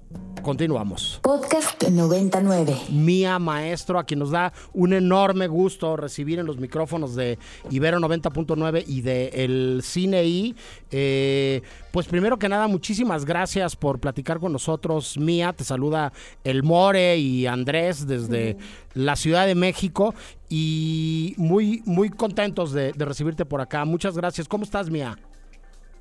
Continuamos. 0.44 1.20
Podcast 1.22 1.82
99. 1.82 2.76
Mía 2.90 3.38
Maestro, 3.38 3.98
a 3.98 4.04
quien 4.04 4.20
nos 4.20 4.30
da 4.30 4.52
un 4.74 4.92
enorme 4.92 5.46
gusto 5.46 5.96
recibir 5.96 6.38
en 6.38 6.44
los 6.44 6.58
micrófonos 6.58 7.14
de 7.14 7.38
Ibero 7.70 7.98
90.9 7.98 8.84
y 8.86 9.00
de 9.00 9.28
el 9.28 9.80
Cine 9.82 10.22
I. 10.22 10.54
Eh, 10.90 11.62
pues 11.92 12.06
primero 12.06 12.38
que 12.38 12.50
nada, 12.50 12.68
muchísimas 12.68 13.24
gracias 13.24 13.74
por 13.74 14.00
platicar 14.00 14.38
con 14.38 14.52
nosotros. 14.52 15.16
Mía, 15.16 15.54
te 15.54 15.64
saluda 15.64 16.12
el 16.44 16.62
More 16.62 17.16
y 17.16 17.46
Andrés 17.46 18.06
desde 18.06 18.58
la 18.92 19.16
Ciudad 19.16 19.46
de 19.46 19.54
México 19.54 20.14
y 20.50 21.34
muy, 21.38 21.82
muy 21.86 22.10
contentos 22.10 22.72
de, 22.72 22.92
recibirte 22.92 23.46
por 23.46 23.62
acá. 23.62 23.86
Muchas 23.86 24.14
gracias. 24.14 24.46
¿Cómo 24.46 24.64
estás, 24.64 24.90
Mía? 24.90 25.16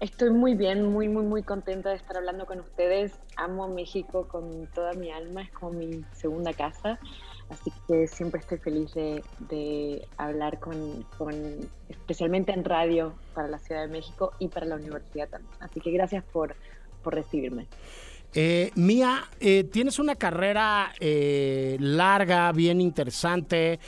Estoy 0.04 0.32
muy 0.32 0.54
bien, 0.54 0.92
muy, 0.92 1.08
muy, 1.08 1.24
muy 1.24 1.44
contenta 1.44 1.92
de 1.92 1.96
estar 1.96 2.18
hablando 2.18 2.46
con 2.46 2.60
ustedes. 2.60 3.14
Amo 3.38 3.70
México 3.70 4.28
con 4.28 4.68
toda 4.68 4.92
mi 4.92 5.10
alma, 5.10 5.44
es 5.44 5.52
como 5.52 5.72
mi 5.72 6.04
segunda 6.12 6.52
casa. 6.52 7.00
Así 7.48 7.72
que 7.88 8.06
siempre 8.08 8.42
estoy 8.42 8.58
feliz 8.58 8.94
de, 8.94 10.06
hablar 10.18 10.60
con, 10.60 11.04
con, 11.18 11.34
especialmente 11.88 12.52
en 12.52 12.66
radio 12.66 13.14
para 13.34 13.48
la 13.48 13.60
Ciudad 13.60 13.84
de 13.84 13.88
México 13.88 14.34
y 14.40 14.50
para 14.50 14.66
la 14.66 14.76
universidad 14.76 15.30
también. 15.30 15.54
Así 15.62 15.80
que 15.80 15.90
gracias 15.92 16.26
por, 16.26 16.54
por 17.02 17.16
recibirme. 17.16 17.68
Eh, 18.36 18.72
Mía, 18.76 19.26
eh, 19.40 19.64
tienes 19.64 20.00
una 20.00 20.16
carrera 20.16 20.92
eh, 21.00 21.78
larga, 21.80 22.52
bien 22.52 22.82
interesante. 22.82 23.80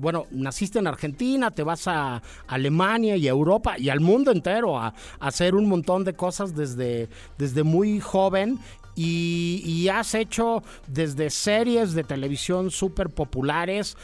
bueno, 0.00 0.26
naciste 0.30 0.78
en 0.78 0.86
Argentina, 0.86 1.50
te 1.50 1.62
vas 1.62 1.86
a 1.86 2.22
Alemania 2.46 3.16
y 3.16 3.28
a 3.28 3.30
Europa 3.30 3.78
y 3.78 3.90
al 3.90 4.00
mundo 4.00 4.32
entero 4.32 4.78
a, 4.78 4.94
hacer 5.20 5.54
un 5.54 5.68
montón 5.68 6.04
de 6.04 6.14
cosas 6.14 6.56
desde, 6.56 7.08
desde 7.38 7.62
muy 7.62 8.00
joven. 8.00 8.58
Y, 8.94 9.88
has 9.88 10.14
hecho 10.14 10.62
desde 10.86 11.30
series 11.30 11.94
de 11.94 12.04
televisión 12.04 12.70
súper 12.70 13.08
populares 13.08 13.96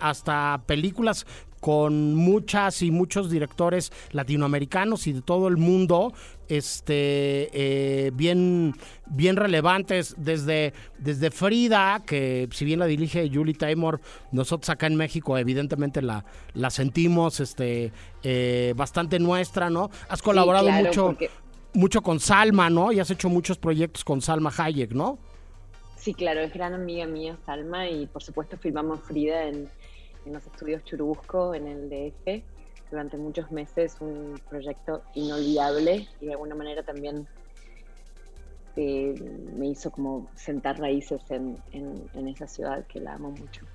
hasta 0.00 0.62
películas 0.66 1.26
con 1.60 2.14
muchas 2.14 2.82
y 2.82 2.90
muchos 2.90 3.30
directores 3.30 3.92
latinoamericanos 4.12 5.06
y 5.06 5.12
de 5.12 5.22
todo 5.22 5.48
el 5.48 5.58
mundo 5.58 6.12
este 6.48 7.50
eh, 7.52 8.10
bien 8.12 8.74
bien 9.06 9.36
relevantes. 9.36 10.14
Desde 10.18 10.72
desde 10.98 11.30
Frida 11.30 12.02
que 12.04 12.48
si 12.52 12.64
bien 12.64 12.78
la 12.78 12.86
dirige 12.86 13.30
Julie 13.32 13.54
Taymor 13.54 14.00
nosotros 14.32 14.70
acá 14.70 14.86
en 14.86 14.96
México 14.96 15.36
evidentemente 15.38 16.02
la 16.02 16.24
la 16.54 16.70
sentimos 16.70 17.40
este 17.40 17.92
eh, 18.22 18.74
bastante 18.76 19.18
nuestra 19.18 19.70
no 19.70 19.90
has 20.08 20.22
colaborado 20.22 20.70
mucho 20.70 21.16
mucho 21.72 22.02
con 22.02 22.20
Salma 22.20 22.70
no 22.70 22.92
y 22.92 23.00
has 23.00 23.10
hecho 23.10 23.28
muchos 23.28 23.58
proyectos 23.58 24.04
con 24.04 24.20
Salma 24.20 24.52
Hayek 24.56 24.92
no 24.92 25.18
sí 25.96 26.14
claro 26.14 26.40
es 26.40 26.52
gran 26.52 26.74
amiga 26.74 27.06
mía 27.06 27.36
Salma 27.46 27.88
y 27.88 28.06
por 28.06 28.22
supuesto 28.22 28.56
filmamos 28.56 29.00
Frida 29.00 29.44
en 29.44 29.68
en 30.24 30.32
los 30.32 30.46
estudios 30.46 30.84
Churubusco, 30.84 31.54
en 31.54 31.66
el 31.66 31.88
DF, 31.88 32.44
durante 32.90 33.16
muchos 33.16 33.50
meses, 33.50 33.96
un 34.00 34.40
proyecto 34.48 35.02
inolvidable 35.14 36.08
y 36.20 36.26
de 36.26 36.32
alguna 36.32 36.54
manera 36.54 36.82
también 36.82 37.26
eh, 38.76 39.14
me 39.56 39.68
hizo 39.68 39.90
como 39.90 40.28
sentar 40.34 40.78
raíces 40.78 41.22
en, 41.30 41.56
en 41.72 42.28
esa 42.28 42.46
ciudad 42.46 42.86
que 42.86 43.00
la 43.00 43.14
amo 43.14 43.30
mucho. 43.30 43.66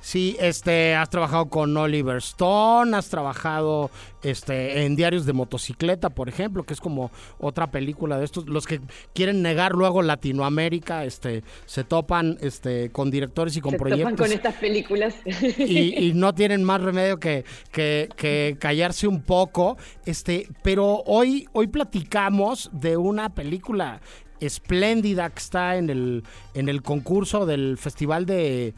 Sí, 0.00 0.36
este, 0.40 0.94
has 0.94 1.10
trabajado 1.10 1.46
con 1.46 1.76
Oliver 1.76 2.18
Stone, 2.18 2.96
has 2.96 3.08
trabajado 3.08 3.90
este, 4.22 4.84
en 4.84 4.96
Diarios 4.96 5.26
de 5.26 5.32
Motocicleta, 5.32 6.10
por 6.10 6.28
ejemplo, 6.28 6.64
que 6.64 6.74
es 6.74 6.80
como 6.80 7.10
otra 7.38 7.70
película 7.70 8.18
de 8.18 8.24
estos. 8.24 8.46
Los 8.46 8.66
que 8.66 8.80
quieren 9.14 9.42
negar 9.42 9.72
luego 9.72 10.02
Latinoamérica, 10.02 11.04
este, 11.04 11.42
se 11.64 11.84
topan 11.84 12.38
este, 12.40 12.90
con 12.90 13.10
directores 13.10 13.56
y 13.56 13.60
con 13.60 13.74
proyectos. 13.74 14.12
Topan 14.12 14.16
con 14.16 14.32
estas 14.32 14.54
películas. 14.54 15.14
Y, 15.58 16.12
no 16.14 16.34
tienen 16.34 16.62
más 16.64 16.80
remedio 16.80 17.18
que, 17.18 17.44
que, 17.72 18.56
callarse 18.58 19.08
un 19.08 19.22
poco. 19.22 19.76
Este, 20.04 20.48
pero 20.62 21.02
hoy, 21.06 21.48
hoy 21.52 21.66
platicamos 21.66 22.70
de 22.72 22.96
una 22.96 23.34
película 23.34 24.00
espléndida 24.40 25.30
que 25.30 25.38
está 25.38 25.76
en 25.76 25.90
el, 25.90 26.24
en 26.54 26.68
el 26.68 26.82
concurso 26.82 27.46
del 27.46 27.78
Festival 27.78 28.26
de, 28.26 28.74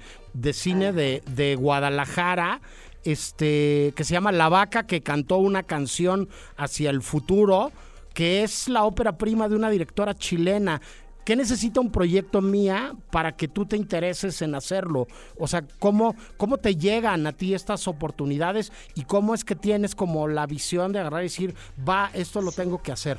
Cine 0.53 0.93
de, 0.93 1.57
Guadalajara, 1.57 2.61
este, 3.05 3.93
que 3.97 4.05
se 4.05 4.13
llama 4.13 4.33
La 4.33 4.49
Vaca, 4.49 4.87
que 4.87 5.03
cantó 5.03 5.39
una 5.39 5.63
canción 5.63 6.29
hacia 6.57 6.91
el 6.91 7.03
futuro, 7.03 7.73
que 8.15 8.43
es 8.43 8.69
la 8.69 8.85
ópera 8.85 9.17
prima 9.17 9.49
de 9.49 9.57
una 9.57 9.71
directora 9.71 10.15
chilena 10.15 10.81
¿qué 11.29 11.37
necesita 11.37 11.79
un 11.81 11.93
proyecto 11.93 12.41
mía 12.41 12.97
para 13.11 13.37
que 13.37 13.49
tú 13.49 13.67
te 13.67 13.77
intereses 13.77 14.41
en 14.41 14.55
hacerlo? 14.55 15.07
O 15.39 15.47
sea, 15.47 15.63
¿cómo, 15.79 16.17
¿cómo 16.39 16.57
te 16.57 16.75
llegan 16.75 17.27
a 17.27 17.33
ti 17.33 17.53
estas 17.53 17.87
oportunidades 17.87 18.73
y 18.95 19.03
cómo 19.03 19.35
es 19.35 19.45
que 19.45 19.55
tienes 19.55 19.95
como 19.95 20.27
la 20.27 20.47
visión 20.47 20.91
de 20.91 21.01
agarrar 21.01 21.21
y 21.21 21.25
decir, 21.25 21.55
va, 21.87 22.11
esto 22.15 22.41
lo 22.41 22.51
tengo 22.51 22.81
que 22.83 22.93
hacer? 22.93 23.19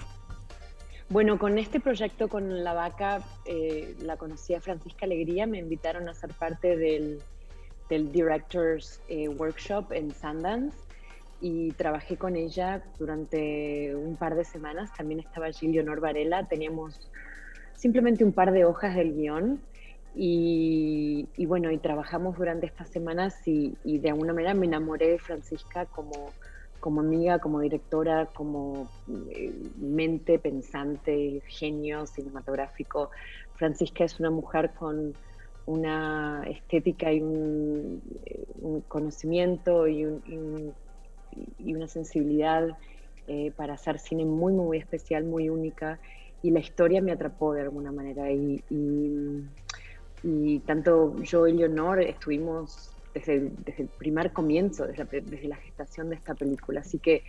Bueno, 1.12 1.40
con 1.40 1.58
este 1.58 1.80
proyecto 1.80 2.28
con 2.28 2.64
la 2.64 2.74
vaca, 2.74 3.24
eh, 3.46 3.96
la 4.00 4.16
conocí 4.16 4.54
a 4.54 4.62
Francisca 4.62 5.08
Alegría, 5.08 5.48
me 5.48 5.58
invitaron 5.58 6.08
a 6.08 6.14
ser 6.14 6.32
parte 6.36 6.78
del, 6.78 7.20
del 7.90 8.12
Directors 8.12 9.02
eh, 9.10 9.28
Workshop 9.28 9.92
en 9.92 10.14
Sundance. 10.14 10.78
Y 11.42 11.72
trabajé 11.72 12.16
con 12.16 12.36
ella 12.36 12.84
durante 13.00 13.96
un 13.96 14.18
par 14.18 14.36
de 14.36 14.46
semanas. 14.46 14.92
También 14.96 15.20
estaba 15.22 15.48
allí 15.48 15.70
Leonor 15.70 16.00
Varela, 16.00 16.48
teníamos 16.48 17.10
simplemente 17.74 18.24
un 18.24 18.34
par 18.34 18.52
de 18.52 18.66
hojas 18.66 18.96
del 18.96 19.16
guion. 19.16 19.60
Y, 20.16 21.28
bueno, 21.48 21.72
y 21.72 21.80
trabajamos 21.80 22.38
durante 22.38 22.68
estas 22.68 22.90
semanas 22.90 23.48
y, 23.48 23.76
y 23.84 23.98
de 23.98 24.10
alguna 24.10 24.34
manera 24.34 24.54
me 24.54 24.68
enamoré 24.68 25.12
de 25.12 25.18
Francisca 25.20 25.86
como 25.88 26.34
como 26.80 27.02
amiga, 27.02 27.40
como 27.40 27.60
directora, 27.60 28.28
como 28.28 28.90
eh, 29.30 29.54
mente 29.78 30.40
pensante, 30.40 31.42
genio 31.48 32.06
cinematográfico. 32.06 33.10
Francisca 33.56 34.04
es 34.04 34.20
una 34.20 34.30
mujer 34.30 34.72
con 34.78 35.14
una 35.66 36.44
estética 36.48 37.12
y 37.12 37.22
un, 37.22 38.02
eh, 38.26 38.46
conocimiento 38.88 39.88
y, 39.88 40.06
una 40.06 41.88
sensibilidad 41.88 42.68
eh, 43.28 43.52
para 43.56 43.76
hacer 43.76 44.00
cine 44.00 44.26
muy, 44.26 44.54
muy 44.54 44.78
especial, 44.78 45.24
muy 45.26 45.50
única. 45.50 46.00
Y 46.42 46.52
la 46.52 46.60
historia 46.60 47.02
me 47.02 47.12
atrapó 47.12 47.54
de 47.54 47.62
alguna 47.62 47.92
manera. 47.92 48.32
Y, 48.32 48.64
y 50.24 50.60
tanto 50.60 51.16
yo 51.22 51.48
y 51.48 51.54
Leonor 51.54 52.02
estuvimos 52.02 52.96
desde 53.14 53.36
el, 53.36 53.88
primer 53.98 54.32
comienzo, 54.32 54.86
desde 54.88 55.48
la, 55.48 55.56
gestación 55.58 56.10
de 56.10 56.16
esta 56.16 56.36
película. 56.36 56.82
Así 56.82 57.00
que 57.00 57.24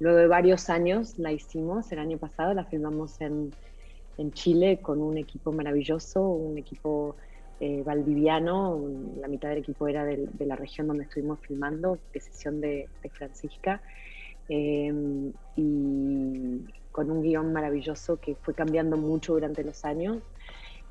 luego 0.00 0.18
de 0.18 0.26
varios 0.26 0.70
años 0.70 1.18
la 1.18 1.32
hicimos, 1.32 1.90
el 1.92 1.98
año 1.98 2.18
pasado 2.18 2.54
la 2.54 2.64
filmamos 2.64 3.20
en, 3.20 3.52
Chile 4.32 4.78
con 4.80 5.02
un 5.02 5.18
equipo 5.18 5.50
maravilloso, 5.50 6.22
un 6.22 6.56
equipo 6.56 7.16
eh, 7.58 7.82
valdiviano, 7.84 8.80
la 9.20 9.26
mitad 9.26 9.48
del 9.48 9.58
equipo 9.58 9.88
era 9.88 10.04
de, 10.04 10.28
la 10.38 10.54
región 10.54 10.86
donde 10.86 11.02
estuvimos 11.02 11.40
filmando, 11.40 11.98
decisión 12.12 12.60
de, 12.60 12.88
de 13.02 13.10
Francisca, 13.10 13.82
em, 14.48 15.32
y 15.56 16.60
con 16.92 17.10
un 17.10 17.22
guion 17.22 17.52
maravilloso 17.52 18.20
que 18.20 18.36
fue 18.36 18.54
cambiando 18.54 18.96
mucho 18.96 19.32
durante 19.32 19.64
los 19.64 19.84
años 19.84 20.22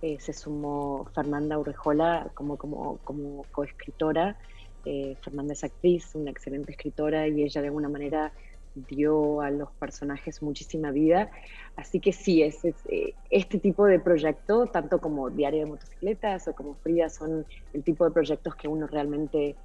eh, 0.04 0.18
se 0.20 0.34
sumó 0.34 1.06
Fernanda 1.16 1.58
Urrejola 1.58 2.30
como, 2.34 2.58
como, 2.58 3.46
coescritora. 3.54 4.38
Eh, 4.84 5.16
Fernanda 5.22 5.54
es 5.54 5.64
actriz, 5.64 6.14
una 6.14 6.30
excelente 6.30 6.74
escritora 6.74 7.26
y 7.30 7.42
ella 7.42 7.62
de 7.62 7.68
alguna 7.68 7.88
manera 7.88 8.34
dio 8.76 9.40
a 9.40 9.50
los 9.50 9.72
personajes 9.72 10.42
muchísima 10.42 10.92
vida. 10.92 11.32
Así 11.78 12.02
que 12.02 12.12
sí, 12.12 12.44
es, 12.44 12.66
eh, 12.66 13.14
este 13.30 13.60
tipo 13.60 13.86
de 13.86 13.98
proyecto, 13.98 14.66
tanto 14.66 15.00
como 15.00 15.30
Diario 15.30 15.62
de 15.62 15.68
Motocicletas 15.68 16.50
o 16.50 16.54
como 16.54 16.74
Frida, 16.74 17.08
son 17.08 17.46
el 17.72 17.82
tipo 17.82 18.04
de 18.04 18.12
proyectos 18.12 18.56
que 18.56 18.68
uno 18.68 18.88
realmente 18.88 19.56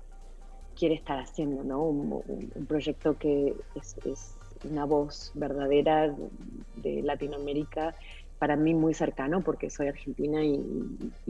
quiere 0.78 0.94
estar 0.94 1.18
haciendo, 1.18 1.64
¿no? 1.64 1.82
Un, 1.82 2.66
proyecto 2.68 3.18
que 3.18 3.56
es, 3.74 4.36
una 4.70 4.84
voz 4.84 5.32
verdadera 5.34 6.14
de 6.76 7.02
Latinoamérica 7.02 7.96
para 8.38 8.56
mí 8.56 8.74
muy 8.74 8.94
cercano 8.94 9.42
porque 9.42 9.70
soy 9.70 9.88
argentina 9.88 10.44
y, 10.44 10.62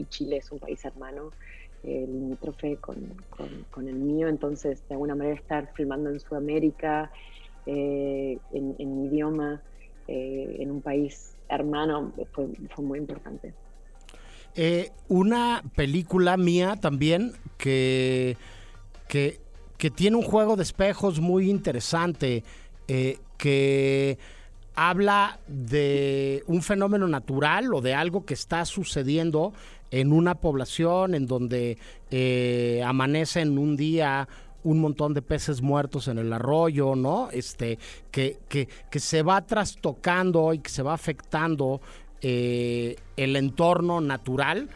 Chile 0.09 0.37
es 0.37 0.51
un 0.51 0.59
país 0.59 0.83
hermano, 0.85 1.31
eh, 1.83 2.05
limítrofe 2.07 2.77
con, 2.77 2.97
con, 3.71 3.87
el 3.87 3.95
mío, 3.95 4.27
entonces 4.27 4.87
de 4.87 4.95
alguna 4.95 5.15
manera 5.15 5.35
estar 5.35 5.71
filmando 5.75 6.09
en 6.09 6.19
Sudamérica, 6.19 7.11
eh, 7.65 8.37
en, 8.51 9.01
mi 9.01 9.07
idioma, 9.07 9.61
eh, 10.07 10.57
en 10.59 10.71
un 10.71 10.81
país 10.81 11.35
hermano, 11.47 12.13
fue, 12.31 12.47
fue 12.75 12.85
muy 12.85 12.99
importante. 12.99 13.53
una 15.07 15.63
película 15.75 16.37
mía 16.37 16.75
también 16.79 17.33
que, 17.57 18.37
que, 19.07 19.39
que, 19.77 19.89
tiene 19.89 20.17
un 20.17 20.23
juego 20.23 20.55
de 20.55 20.63
espejos 20.63 21.19
muy 21.19 21.49
interesante, 21.49 22.43
que 22.87 24.17
habla 24.75 25.39
de 25.47 26.43
un 26.47 26.61
fenómeno 26.61 27.07
natural 27.07 27.73
o 27.73 27.81
de 27.81 27.93
algo 27.93 28.25
que 28.25 28.33
está 28.33 28.65
sucediendo 28.65 29.53
en 29.91 30.11
una 30.11 30.35
población 30.35 31.15
en 31.15 31.25
donde 31.25 31.77
eh, 32.11 32.81
amanece 32.85 33.41
en 33.41 33.57
un 33.57 33.75
día 33.75 34.27
un 34.63 34.79
montón 34.79 35.13
de 35.13 35.21
peces 35.21 35.61
muertos 35.61 36.07
en 36.07 36.17
el 36.17 36.31
arroyo, 36.33 36.95
¿no? 36.95 37.29
Este, 37.31 37.79
que, 38.11 38.39
que, 38.49 38.67
que 38.91 38.99
se 38.99 39.23
va 39.23 39.45
trastocando 39.45 40.53
y 40.53 40.59
que 40.59 40.69
se 40.69 40.83
va 40.83 40.93
afectando 40.93 41.81
eh, 42.21 42.97
el 43.15 43.35
entorno 43.35 44.01
natural 44.01 44.69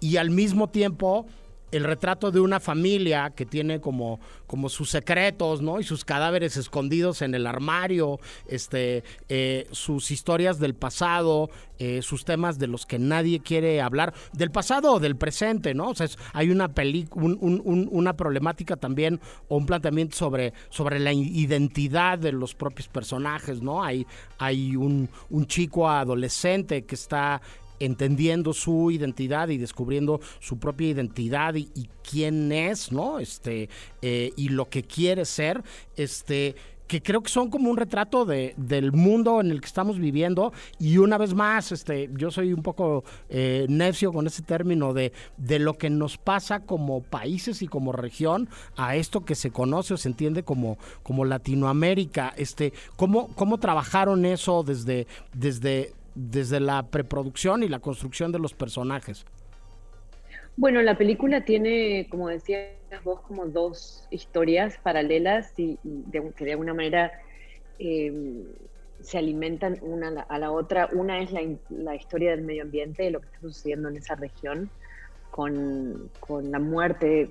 y 0.00 0.16
al 0.16 0.30
mismo 0.30 0.68
tiempo 0.68 1.26
el 1.72 1.84
retrato 1.84 2.30
de 2.30 2.40
una 2.40 2.60
familia 2.60 3.30
que 3.30 3.46
tiene 3.46 3.80
como, 3.80 4.20
como 4.46 4.68
sus 4.68 4.90
secretos, 4.90 5.62
¿no? 5.62 5.80
Y 5.80 5.84
sus 5.84 6.04
cadáveres 6.04 6.56
escondidos 6.56 7.22
en 7.22 7.34
el 7.34 7.46
armario, 7.46 8.18
este, 8.46 9.04
eh, 9.28 9.66
sus 9.70 10.10
historias 10.10 10.58
del 10.58 10.74
pasado, 10.74 11.50
eh, 11.78 12.02
sus 12.02 12.24
temas 12.24 12.58
de 12.58 12.66
los 12.66 12.86
que 12.86 12.98
nadie 12.98 13.40
quiere 13.40 13.80
hablar, 13.80 14.12
del 14.32 14.50
pasado 14.50 14.94
o 14.94 15.00
del 15.00 15.16
presente, 15.16 15.74
¿no? 15.74 15.90
O 15.90 15.94
sea, 15.94 16.08
hay 16.32 16.50
una, 16.50 16.70
una 17.14 18.16
problemática 18.16 18.76
también 18.76 19.20
o 19.48 19.56
un 19.56 19.66
planteamiento 19.66 20.16
sobre, 20.16 20.52
sobre 20.68 20.98
la 20.98 21.12
identidad 21.12 22.18
de 22.18 22.32
los 22.32 22.54
propios 22.54 22.88
personajes, 22.88 23.62
¿no? 23.62 23.82
Hay, 23.82 24.06
hay 24.38 24.76
un, 24.76 25.08
un 25.30 25.46
chico 25.46 25.88
adolescente 25.88 26.84
que 26.84 26.94
está 26.94 27.40
entendiendo 27.80 28.52
su 28.52 28.90
identidad 28.90 29.48
y 29.48 29.58
descubriendo 29.58 30.20
su 30.38 30.58
propia 30.58 30.88
identidad 30.88 31.54
y, 31.54 31.88
quién 32.08 32.50
es, 32.50 32.90
¿no? 32.90 33.20
Este, 33.20 33.68
eh, 34.02 34.32
y 34.36 34.48
lo 34.48 34.68
que 34.68 34.82
quiere 34.82 35.24
ser, 35.24 35.62
este, 35.96 36.56
que 36.90 37.00
creo 37.00 37.22
que 37.22 37.30
son 37.30 37.50
como 37.50 37.70
un 37.70 37.76
retrato 37.76 38.24
de, 38.24 38.52
del 38.56 38.90
mundo 38.90 39.40
en 39.40 39.52
el 39.52 39.60
que 39.60 39.68
estamos 39.68 40.00
viviendo 40.00 40.52
y 40.80 40.98
una 40.98 41.18
vez 41.18 41.34
más, 41.34 41.70
este, 41.70 42.10
yo 42.16 42.32
soy 42.32 42.52
un 42.52 42.64
poco 42.64 43.04
eh, 43.28 43.64
necio 43.68 44.12
con 44.12 44.26
ese 44.26 44.42
término 44.42 44.92
de, 44.92 45.12
de 45.36 45.60
lo 45.60 45.78
que 45.78 45.88
nos 45.88 46.18
pasa 46.18 46.66
como 46.66 47.00
países 47.00 47.62
y 47.62 47.68
como 47.68 47.92
región 47.92 48.48
a 48.76 48.96
esto 48.96 49.24
que 49.24 49.36
se 49.36 49.52
conoce 49.52 49.94
o 49.94 49.96
se 49.96 50.08
entiende 50.08 50.42
como, 50.42 50.78
como 51.04 51.24
Latinoamérica, 51.24 52.34
este, 52.36 52.72
¿cómo, 52.96 53.28
cómo 53.36 53.58
trabajaron 53.58 54.24
eso 54.24 54.64
desde, 54.64 55.06
desde, 55.32 55.94
desde 56.28 56.60
la 56.60 56.90
preproducción 56.90 57.62
y 57.62 57.68
la 57.68 57.78
construcción 57.78 58.32
de 58.32 58.38
los 58.38 58.52
personajes? 58.54 59.24
Bueno, 60.56 60.82
la 60.82 60.98
película 60.98 61.44
tiene, 61.44 62.06
como 62.10 62.28
decías 62.28 62.72
vos, 63.04 63.20
como 63.22 63.46
dos 63.46 64.06
historias 64.10 64.76
paralelas 64.82 65.52
y, 65.56 65.78
que 66.36 66.44
de 66.44 66.52
alguna 66.52 66.74
manera 66.74 67.12
em, 67.78 68.44
se 69.00 69.16
alimentan 69.16 69.78
una 69.80 70.08
a 70.28 70.38
la, 70.38 70.50
otra. 70.50 70.90
Una 70.92 71.20
es 71.22 71.30
la, 71.70 71.94
historia 71.94 72.32
del 72.32 72.42
medio 72.42 72.62
ambiente, 72.62 73.04
de 73.04 73.10
lo 73.10 73.20
que 73.20 73.26
está 73.26 73.40
sucediendo 73.40 73.88
en 73.88 73.96
esa 73.96 74.16
región, 74.16 74.70
con, 75.30 76.10
la 76.42 76.58
muerte 76.58 77.30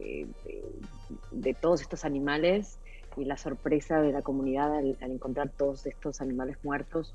eh, 0.00 0.26
de, 1.30 1.54
todos 1.54 1.80
estos 1.80 2.04
animales 2.04 2.78
y 3.16 3.24
la 3.24 3.38
sorpresa 3.38 4.02
de 4.02 4.12
la 4.12 4.20
comunidad 4.20 4.76
al, 4.76 4.96
encontrar 5.00 5.48
todos 5.56 5.86
estos 5.86 6.20
animales 6.20 6.58
muertos 6.62 7.14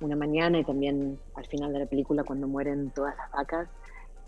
una 0.00 0.16
mañana 0.16 0.58
y 0.58 0.64
también 0.64 1.18
al 1.34 1.46
final 1.46 1.72
de 1.72 1.80
la 1.80 1.86
película 1.86 2.24
cuando 2.24 2.46
mueren 2.46 2.90
todas 2.90 3.16
las 3.16 3.30
vacas. 3.30 3.68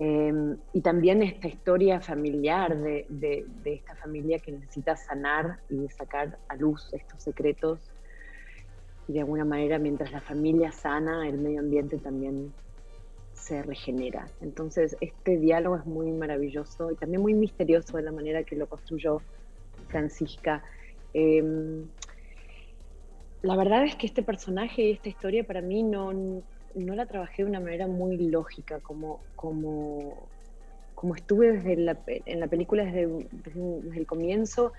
Em, 0.00 0.56
y 0.72 0.80
también 0.80 1.22
esta 1.22 1.48
historia 1.48 2.00
familiar 2.00 2.78
de, 2.78 3.46
esta 3.64 3.96
familia 3.96 4.38
que 4.38 4.52
necesita 4.52 4.96
sanar 4.96 5.58
y 5.68 5.88
sacar 5.88 6.38
a 6.48 6.56
luz 6.56 6.88
estos 6.92 7.22
secretos. 7.22 7.80
Y 9.08 9.14
de 9.14 9.20
alguna 9.20 9.44
manera, 9.44 9.78
mientras 9.78 10.12
la 10.12 10.20
familia 10.20 10.70
sana, 10.70 11.28
el 11.28 11.38
medio 11.38 11.60
ambiente 11.60 11.98
también 11.98 12.52
se 13.32 13.62
regenera. 13.62 14.28
Entonces, 14.40 14.96
este 15.00 15.38
diálogo 15.38 15.76
es 15.76 15.86
muy 15.86 16.12
maravilloso 16.12 16.92
y 16.92 16.96
también 16.96 17.22
muy 17.22 17.34
misterioso 17.34 17.96
de 17.96 18.02
la 18.02 18.12
manera 18.12 18.44
que 18.44 18.54
lo 18.54 18.68
construyó 18.68 19.20
Francisca. 19.88 20.62
Eh, 21.14 21.42
la 23.42 23.56
verdad 23.56 23.84
es 23.84 23.94
que 23.96 24.06
este 24.06 24.22
personaje 24.22 24.82
y 24.82 24.92
esta 24.92 25.08
historia 25.08 25.44
para 25.44 25.60
mí 25.60 25.82
no, 25.82 26.12
no 26.12 26.94
la 26.94 27.06
trabajé 27.06 27.42
de 27.42 27.48
una 27.48 27.60
manera 27.60 27.86
muy 27.86 28.16
lógica, 28.16 28.80
como, 28.80 29.20
como, 29.36 30.28
como 30.94 31.14
estuve 31.14 31.52
desde 31.52 31.76
la, 31.76 31.98
en 32.06 32.40
la 32.40 32.48
película 32.48 32.84
desde, 32.84 33.04
el 33.94 34.06
comienzo. 34.06 34.72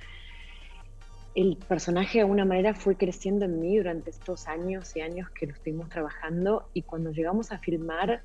el 1.35 1.57
personaje 1.57 2.17
de 2.17 2.21
alguna 2.23 2.45
manera 2.45 2.73
fue 2.73 2.95
creciendo 2.95 3.45
en 3.45 3.61
mí 3.61 3.77
durante 3.77 4.09
estos 4.09 4.47
años 4.47 4.95
y 4.95 5.01
años 5.01 5.29
que 5.29 5.47
lo 5.47 5.53
estuvimos 5.53 5.89
trabajando 5.89 6.69
y 6.73 6.81
cuando 6.81 7.11
llegamos 7.11 7.51
a 7.51 7.59
filmar 7.59 8.21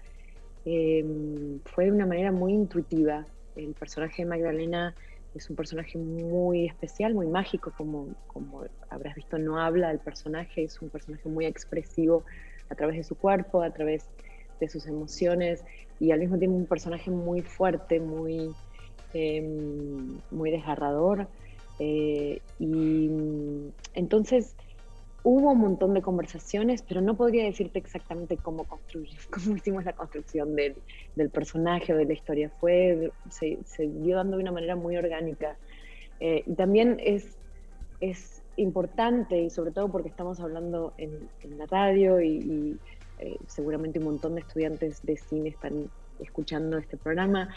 em, 0.64 1.60
fue 1.64 1.84
de 1.84 1.92
una 1.92 2.06
manera 2.06 2.32
muy 2.32 2.52
intuitiva. 2.52 3.26
El 3.54 3.74
personaje 3.74 4.22
de 4.22 4.28
Magdalena 4.28 4.96
es 5.34 5.50
un 5.50 5.56
personaje 5.56 5.98
muy 5.98 6.66
especial, 6.66 7.14
muy 7.14 7.26
mágico, 7.26 7.72
como, 7.76 8.08
como 8.28 8.62
habrás 8.90 9.14
visto, 9.16 9.38
no 9.38 9.60
habla 9.60 9.90
el 9.90 9.98
personaje, 9.98 10.64
es 10.64 10.80
un 10.80 10.90
personaje 10.90 11.28
muy 11.28 11.46
expresivo 11.46 12.24
a 12.70 12.74
través 12.74 12.96
de 12.96 13.04
su 13.04 13.16
cuerpo, 13.16 13.62
a 13.62 13.70
través 13.70 14.08
de 14.60 14.68
sus 14.68 14.86
emociones 14.86 15.64
y 15.98 16.12
al 16.12 16.20
mismo 16.20 16.38
tiempo 16.38 16.56
un 16.56 16.66
personaje 16.66 17.10
muy 17.10 17.42
fuerte, 17.42 18.00
muy, 18.00 18.50
em, 19.12 20.18
muy 20.30 20.50
desgarrador. 20.50 21.28
Eh, 21.80 22.40
y 22.60 23.10
entonces 23.94 24.54
hubo 25.24 25.52
un 25.52 25.58
montón 25.58 25.94
de 25.94 26.02
conversaciones, 26.02 26.82
pero 26.82 27.00
no 27.00 27.16
podría 27.16 27.44
decirte 27.44 27.78
exactamente 27.78 28.36
cómo 28.36 28.64
construir, 28.64 29.08
cómo 29.30 29.56
hicimos 29.56 29.84
la 29.84 29.94
construcción 29.94 30.54
del, 30.54 30.76
del 31.16 31.30
personaje 31.30 31.92
o 31.92 31.96
de 31.96 32.04
la 32.04 32.12
historia. 32.12 32.50
Fue, 32.60 33.10
se, 33.30 33.58
se, 33.64 33.88
dio 33.88 34.16
dando 34.16 34.36
de 34.36 34.42
una 34.42 34.52
manera 34.52 34.76
muy 34.76 34.96
orgánica. 34.96 35.56
Eh, 36.20 36.44
y 36.46 36.54
también 36.54 37.00
es, 37.02 37.36
es 38.00 38.42
importante, 38.56 39.40
y 39.40 39.50
sobre 39.50 39.72
todo 39.72 39.90
porque 39.90 40.08
estamos 40.08 40.38
hablando 40.40 40.92
en, 40.98 41.28
en 41.42 41.58
la 41.58 41.66
radio 41.66 42.20
y, 42.20 42.28
y 42.28 42.78
eh, 43.18 43.36
seguramente 43.46 43.98
un 43.98 44.04
montón 44.04 44.34
de 44.34 44.42
estudiantes 44.42 45.00
de 45.02 45.16
cine 45.16 45.48
están 45.48 45.90
escuchando 46.20 46.78
este 46.78 46.96
programa, 46.96 47.48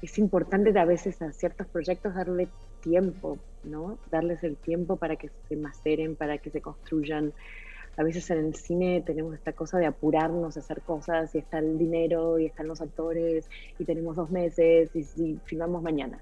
es 0.00 0.16
importante 0.18 0.76
a 0.78 0.84
veces 0.84 1.20
a 1.20 1.32
ciertos 1.32 1.66
proyectos 1.66 2.14
darle 2.14 2.48
tiempo, 2.86 3.38
¿no? 3.64 3.98
Darles 4.10 4.44
el 4.44 4.56
tiempo 4.56 4.96
para 4.96 5.16
que 5.16 5.30
se 5.48 5.56
maceren, 5.56 6.14
para 6.14 6.38
que 6.38 6.50
se 6.50 6.60
construyan. 6.60 7.32
A 7.96 8.02
veces 8.04 8.30
en 8.30 8.38
el 8.38 8.54
cine 8.54 9.02
tenemos 9.04 9.34
esta 9.34 9.52
cosa 9.52 9.78
de 9.78 9.86
apurarnos 9.86 10.56
a 10.56 10.60
hacer 10.60 10.82
cosas 10.82 11.34
y 11.34 11.38
está 11.38 11.58
el 11.58 11.78
dinero 11.78 12.38
y 12.38 12.46
están 12.46 12.68
los 12.68 12.80
actores 12.80 13.48
y 13.78 13.84
tenemos 13.84 14.16
dos 14.16 14.30
meses 14.30 14.90
y, 14.94 15.00
y 15.20 15.40
filmamos 15.44 15.82
mañana. 15.82 16.20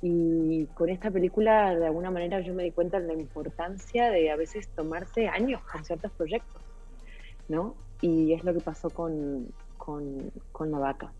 Y 0.00 0.64
con 0.72 0.88
esta 0.88 1.10
película, 1.10 1.74
de 1.76 1.84
alguna 1.84 2.10
manera, 2.10 2.40
yo 2.40 2.54
me 2.54 2.62
di 2.62 2.70
cuenta 2.70 2.98
de 2.98 3.08
la 3.08 3.20
importancia 3.20 4.10
de 4.10 4.30
a 4.30 4.36
veces 4.36 4.68
tomarse 4.68 5.28
años 5.28 5.60
con 5.70 5.84
ciertos 5.84 6.10
proyectos, 6.12 6.62
¿no? 7.48 7.74
Y 8.00 8.32
es 8.32 8.42
lo 8.42 8.54
que 8.54 8.60
pasó 8.60 8.88
con, 8.88 9.48
con, 9.76 10.32
con 10.52 10.70
la 10.70 10.78
vaca 10.78 11.12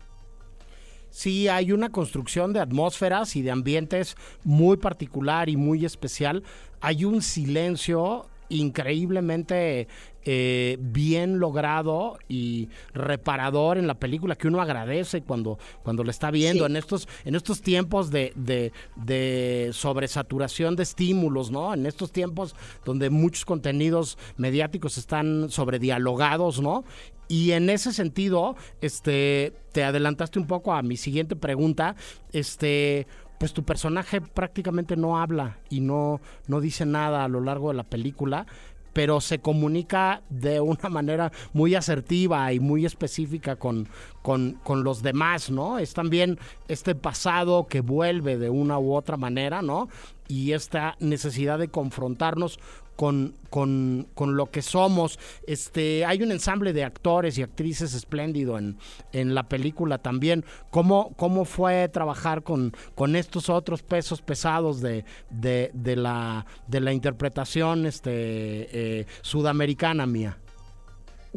sí 1.11 1.47
hay 1.47 1.71
una 1.71 1.89
construcción 1.89 2.53
de 2.53 2.59
atmósferas 2.61 3.35
y 3.35 3.43
de 3.43 3.51
ambientes 3.51 4.15
muy 4.43 4.77
particular 4.77 5.49
y 5.49 5.57
muy 5.57 5.85
especial. 5.85 6.43
Hay 6.79 7.05
un 7.05 7.21
silencio 7.21 8.25
increíblemente 8.51 9.87
eh, 10.23 10.77
bien 10.79 11.39
logrado 11.39 12.19
y 12.29 12.69
reparador 12.93 13.79
en 13.79 13.87
la 13.87 13.95
película 13.95 14.35
que 14.35 14.47
uno 14.47 14.61
agradece 14.61 15.23
cuando, 15.23 15.57
cuando 15.81 16.03
lo 16.03 16.11
está 16.11 16.29
viendo 16.29 16.67
en 16.67 16.75
estos 16.75 17.07
en 17.25 17.33
estos 17.33 17.61
tiempos 17.61 18.11
de, 18.11 18.31
de, 18.35 18.71
de, 18.95 19.71
sobresaturación 19.73 20.75
de 20.75 20.83
estímulos, 20.83 21.49
¿no? 21.49 21.73
En 21.73 21.87
estos 21.87 22.11
tiempos 22.11 22.55
donde 22.85 23.09
muchos 23.09 23.45
contenidos 23.45 24.17
mediáticos 24.37 24.97
están 24.99 25.49
sobredialogados, 25.49 26.61
¿no? 26.61 26.83
Y 27.31 27.53
en 27.53 27.69
ese 27.69 27.93
sentido, 27.93 28.57
este, 28.81 29.53
te 29.71 29.85
adelantaste 29.85 30.37
un 30.37 30.47
poco 30.47 30.73
a 30.73 30.81
mi 30.81 30.97
siguiente 30.97 31.37
pregunta, 31.37 31.95
este, 32.33 33.07
pues 33.41 33.53
tu 33.53 33.63
personaje 33.63 34.21
prácticamente 34.21 34.95
no 34.95 35.19
habla 35.19 35.57
y 35.67 35.81
no, 35.81 36.21
no 36.45 36.61
dice 36.61 36.85
nada 36.85 37.23
a 37.23 37.27
lo 37.27 37.41
largo 37.41 37.69
de 37.69 37.73
la 37.73 37.83
película, 37.83 38.45
pero 38.93 39.19
se 39.19 39.39
comunica 39.39 40.21
de 40.29 40.61
una 40.61 40.89
manera 40.91 41.31
muy 41.51 41.73
asertiva 41.73 42.53
y 42.53 42.59
muy 42.59 42.85
específica 42.85 43.55
con, 43.55 43.87
con, 44.21 44.59
con, 44.63 44.83
los 44.83 45.01
demás, 45.01 45.49
¿no? 45.49 45.79
Es 45.79 45.95
también 45.95 46.37
este 46.67 46.93
pasado 46.93 47.65
que 47.65 47.81
vuelve 47.81 48.37
de 48.37 48.51
una 48.51 48.77
u 48.77 48.93
otra 48.93 49.17
manera, 49.17 49.63
¿no? 49.63 49.89
Y 50.27 50.51
esta 50.51 50.95
necesidad 50.99 51.57
de 51.57 51.69
confrontarnos 51.69 52.59
con, 53.01 53.33
con, 53.49 54.07
con, 54.13 54.37
lo 54.37 54.51
que 54.51 54.61
somos. 54.61 55.17
Este, 55.47 56.05
hay 56.05 56.21
un 56.21 56.31
ensamble 56.31 56.71
de 56.71 56.83
actores 56.83 57.35
y 57.39 57.41
actrices 57.41 57.95
espléndido 57.95 58.59
en, 58.59 58.77
en 59.11 59.33
la 59.33 59.49
película 59.49 59.97
también. 59.97 60.45
¿Cómo, 60.69 61.11
cómo 61.17 61.45
fue 61.45 61.89
trabajar 61.89 62.43
con, 62.43 62.73
con 62.93 63.15
estos 63.15 63.49
otros 63.49 63.81
pesos 63.81 64.21
pesados 64.21 64.81
de, 64.81 65.03
de, 65.31 65.95
la, 65.95 66.45
de 66.67 66.79
la 66.79 66.93
interpretación 66.93 67.87
este, 67.87 68.11
eh, 68.11 69.07
sudamericana 69.23 70.05
mía? 70.05 70.37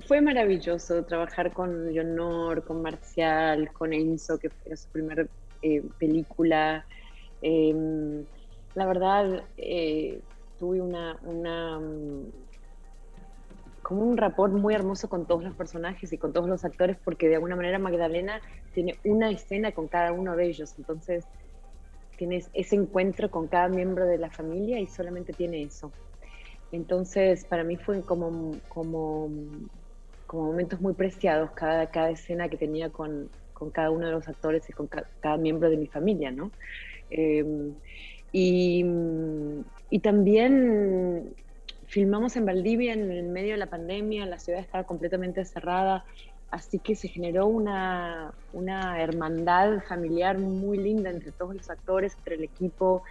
Fue 0.07 0.21
maravilloso 0.21 1.03
trabajar 1.07 1.55
con 1.55 1.95
Leonor, 1.95 2.63
con 2.65 2.83
Marcial, 2.83 3.73
con 3.73 3.95
Enzo, 3.95 4.39
que 4.39 4.51
fue 4.51 4.77
su 4.77 4.87
primera 4.91 5.25
eh, 5.63 5.83
película. 5.99 6.85
Eh, 7.41 8.23
la 8.75 8.85
verdad, 8.85 9.45
eh, 9.57 10.21
tuve 10.65 10.81
una, 10.81 11.19
una 11.25 11.79
mm, 11.79 12.33
como 13.83 14.03
un 14.03 14.17
rapport 14.17 14.51
muy 14.51 14.73
hermoso 14.73 15.11
con 15.11 15.27
todos 15.27 15.45
los 15.45 15.55
personajes 15.55 16.11
y 16.11 16.17
con 16.17 16.33
todos 16.33 16.49
los 16.49 16.65
actores, 16.65 16.97
porque 17.05 17.29
de 17.29 17.35
alguna 17.35 17.55
manera 17.55 17.79
Magdalena 17.79 18.41
tiene 18.73 18.99
una 19.05 19.31
escena 19.31 19.73
con 19.73 19.89
cada 19.89 20.13
uno 20.13 20.35
de 20.37 20.47
ellos, 20.47 20.73
entonces 20.79 21.27
tienes 22.17 22.49
ese 22.55 22.77
encuentro 22.77 23.31
con 23.31 23.47
cada 23.47 23.69
miembro 23.69 24.07
de 24.07 24.17
la 24.17 24.31
familia 24.31 24.81
y 24.81 24.87
solamente 24.87 25.35
tiene 25.35 25.65
eso. 25.65 25.93
Entonces, 26.73 27.45
para 27.45 27.63
mí 27.63 27.77
fue 27.77 28.03
como, 28.07 28.59
como, 28.69 29.29
como 30.27 30.45
momentos 30.47 30.81
muy 30.81 30.95
preciados 30.95 31.51
cada, 31.51 31.91
cada 31.91 32.09
escena 32.09 32.49
que 32.49 32.57
tenía 32.57 32.89
con, 32.89 33.29
con 33.53 33.71
cada 33.71 33.91
uno 33.91 34.07
de 34.07 34.13
los 34.13 34.27
actores 34.29 34.67
y 34.71 34.73
con 34.73 34.87
ca 34.87 35.05
cada 35.21 35.37
miembro 35.37 35.69
de 35.69 35.77
mi 35.77 35.89
familia, 35.89 36.31
¿no? 36.31 36.53
Eh, 37.11 37.45
y, 38.37 38.85
y 39.91 40.01
también 40.01 41.37
filmamos 41.87 42.35
en 42.35 42.45
Valdivia 42.45 42.93
en 42.93 43.13
el 43.13 43.29
medio 43.29 43.53
de 43.53 43.59
la 43.59 43.71
pandemia, 43.71 44.27
la 44.27 44.41
ciudad 44.41 44.61
estaba 44.61 44.83
completamente 44.83 45.45
cerrada, 45.45 46.05
así 46.51 46.81
que 46.81 46.97
se 46.97 47.07
generó 47.07 47.47
una, 47.47 48.35
una 48.53 49.01
hermandad 49.01 49.85
familiar 49.87 50.37
muy 50.39 50.79
linda 50.79 51.11
entre 51.11 51.31
todos 51.31 51.55
los 51.55 51.71
actores, 51.71 52.17
entre 52.17 52.35
el 52.35 52.43
equipo. 52.43 53.05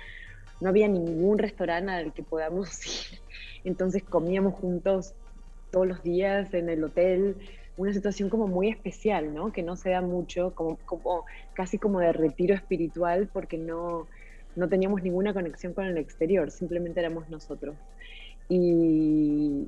No 0.59 0.67
había 0.67 0.89
ningún 0.89 1.37
restaurante 1.37 1.93
al 1.93 2.11
que 2.11 2.23
podamos 2.23 2.85
ir, 3.13 3.19
entonces 3.63 4.03
comíamos 4.03 4.55
juntos 4.55 5.13
todos 5.71 5.87
los 5.87 6.03
días 6.03 6.53
en 6.53 6.67
el 6.67 6.83
hotel. 6.83 7.37
Una 7.77 7.93
situación 7.93 8.29
como 8.29 8.47
muy 8.47 8.67
especial, 8.67 9.33
¿no? 9.33 9.53
Que 9.53 9.63
no 9.63 9.77
se 9.77 9.91
da 9.91 10.01
mucho, 10.01 10.53
como, 10.53 10.75
como 10.85 11.23
casi 11.53 11.79
como 11.79 12.01
de 12.01 12.11
retiro 12.11 12.53
espiritual, 12.53 13.29
porque 13.31 13.57
no, 13.57 14.09
no 14.55 14.69
teníamos 14.69 15.01
ninguna 15.01 15.33
conexión 15.33 15.73
con 15.73 15.85
el 15.85 15.97
exterior, 15.97 16.51
simplemente 16.51 16.99
éramos 16.99 17.29
nosotros. 17.29 17.75
Y, 18.49 19.67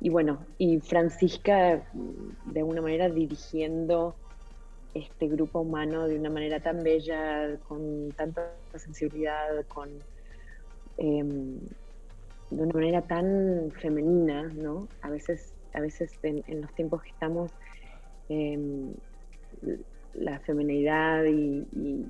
y, 0.00 0.08
bueno, 0.08 0.44
y 0.58 0.80
Francisca 0.80 1.82
de 1.92 2.60
alguna 2.60 2.80
manera 2.80 3.08
dirigiendo 3.08 4.16
este 4.94 5.28
grupo 5.28 5.60
humano 5.60 6.06
de 6.06 6.18
una 6.18 6.30
manera 6.30 6.60
tan 6.60 6.82
bella, 6.82 7.58
con 7.68 8.12
tanta 8.16 8.52
sensibilidad, 8.76 9.64
con 9.68 9.90
eh, 10.98 11.24
de 12.50 12.62
una 12.62 12.72
manera 12.72 13.02
tan 13.02 13.72
femenina, 13.80 14.44
¿no? 14.54 14.88
A 15.02 15.10
veces, 15.10 15.52
a 15.72 15.80
veces 15.80 16.12
en, 16.22 16.44
en 16.46 16.60
los 16.62 16.72
tiempos 16.74 17.02
que 17.02 17.10
estamos, 17.10 17.50
eh, 18.28 18.92
la 20.14 20.38
feminidad 20.40 21.24
y, 21.24 21.66
y 21.72 22.06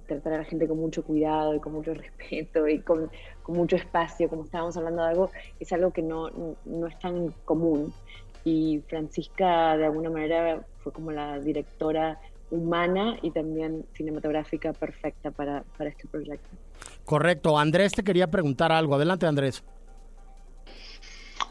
tratar 0.00 0.34
a 0.34 0.38
la 0.38 0.44
gente 0.44 0.68
con 0.68 0.78
mucho 0.78 1.04
cuidado 1.04 1.54
y 1.54 1.60
con 1.60 1.72
mucho 1.72 1.94
respeto 1.94 2.68
y 2.68 2.80
con, 2.80 3.10
con, 3.42 3.56
mucho 3.56 3.76
espacio, 3.76 4.28
como 4.28 4.44
estábamos 4.44 4.76
hablando 4.76 5.02
de 5.02 5.08
algo, 5.08 5.30
es 5.60 5.72
algo 5.72 5.92
que 5.92 6.02
no, 6.02 6.30
no 6.64 6.86
es 6.86 6.98
tan 6.98 7.32
común. 7.44 7.92
Y 8.44 8.80
Francisca, 8.88 9.76
de 9.76 9.86
alguna 9.86 10.10
manera, 10.10 10.64
fue 10.78 10.92
como 10.92 11.10
la 11.10 11.40
directora 11.40 12.20
humana 12.50 13.16
y 13.22 13.32
también 13.32 13.84
cinematográfica 13.94 14.72
perfecta 14.72 15.32
para, 15.32 15.64
para 15.76 15.90
este 15.90 16.06
proyecto. 16.06 16.48
Correcto. 17.04 17.58
Andrés 17.58 17.92
te 17.92 18.04
quería 18.04 18.28
preguntar 18.28 18.70
algo. 18.70 18.94
Adelante, 18.94 19.26
Andrés. 19.26 19.64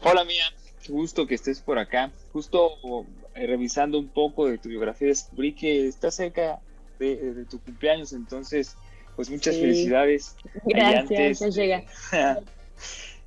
Hola, 0.02 0.24
Mía. 0.24 0.44
Gusto 0.88 1.26
que 1.26 1.34
estés 1.34 1.60
por 1.60 1.78
acá. 1.78 2.12
Justo 2.32 2.78
eh, 3.34 3.46
revisando 3.46 3.98
un 3.98 4.08
poco 4.08 4.46
de 4.46 4.58
tu 4.58 4.68
biografía, 4.68 5.08
descubrí 5.08 5.54
que 5.54 5.88
estás 5.88 6.14
cerca 6.14 6.60
de, 6.98 7.34
de 7.34 7.44
tu 7.44 7.60
cumpleaños, 7.60 8.12
entonces, 8.12 8.76
pues 9.14 9.30
muchas 9.30 9.54
sí. 9.54 9.60
felicidades. 9.60 10.36
Gracias, 10.64 11.40
ya 11.40 11.48
llega. 11.48 11.84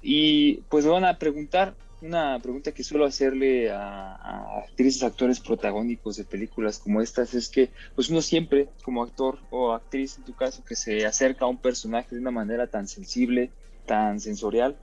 y 0.02 0.56
pues 0.70 0.86
me 0.86 0.92
van 0.92 1.06
a 1.06 1.18
preguntar 1.18 1.76
una 2.02 2.40
pregunta 2.40 2.72
que 2.72 2.84
suelo 2.84 3.06
hacerle 3.06 3.72
a, 3.72 4.16
a, 4.16 4.60
actrices, 4.60 5.04
actores 5.04 5.40
protagónicos 5.40 6.16
de 6.16 6.24
películas 6.24 6.80
como 6.80 7.02
estas 7.02 7.34
es 7.34 7.50
que 7.50 7.72
pues 7.94 8.10
uno 8.10 8.22
siempre 8.22 8.70
como 8.84 9.04
actor 9.04 9.40
o 9.50 9.74
actriz 9.74 10.18
en 10.18 10.24
tu 10.24 10.34
caso 10.34 10.64
que 10.64 10.78
se 10.78 11.06
acerca 11.06 11.44
a 11.44 11.50
un 11.50 11.58
personaje 11.58 12.16
de 12.16 12.22
una 12.22 12.32
manera 12.32 12.68
tan 12.68 12.88
sensible, 12.88 13.52
tan 13.86 14.22
sensorial, 14.22 14.78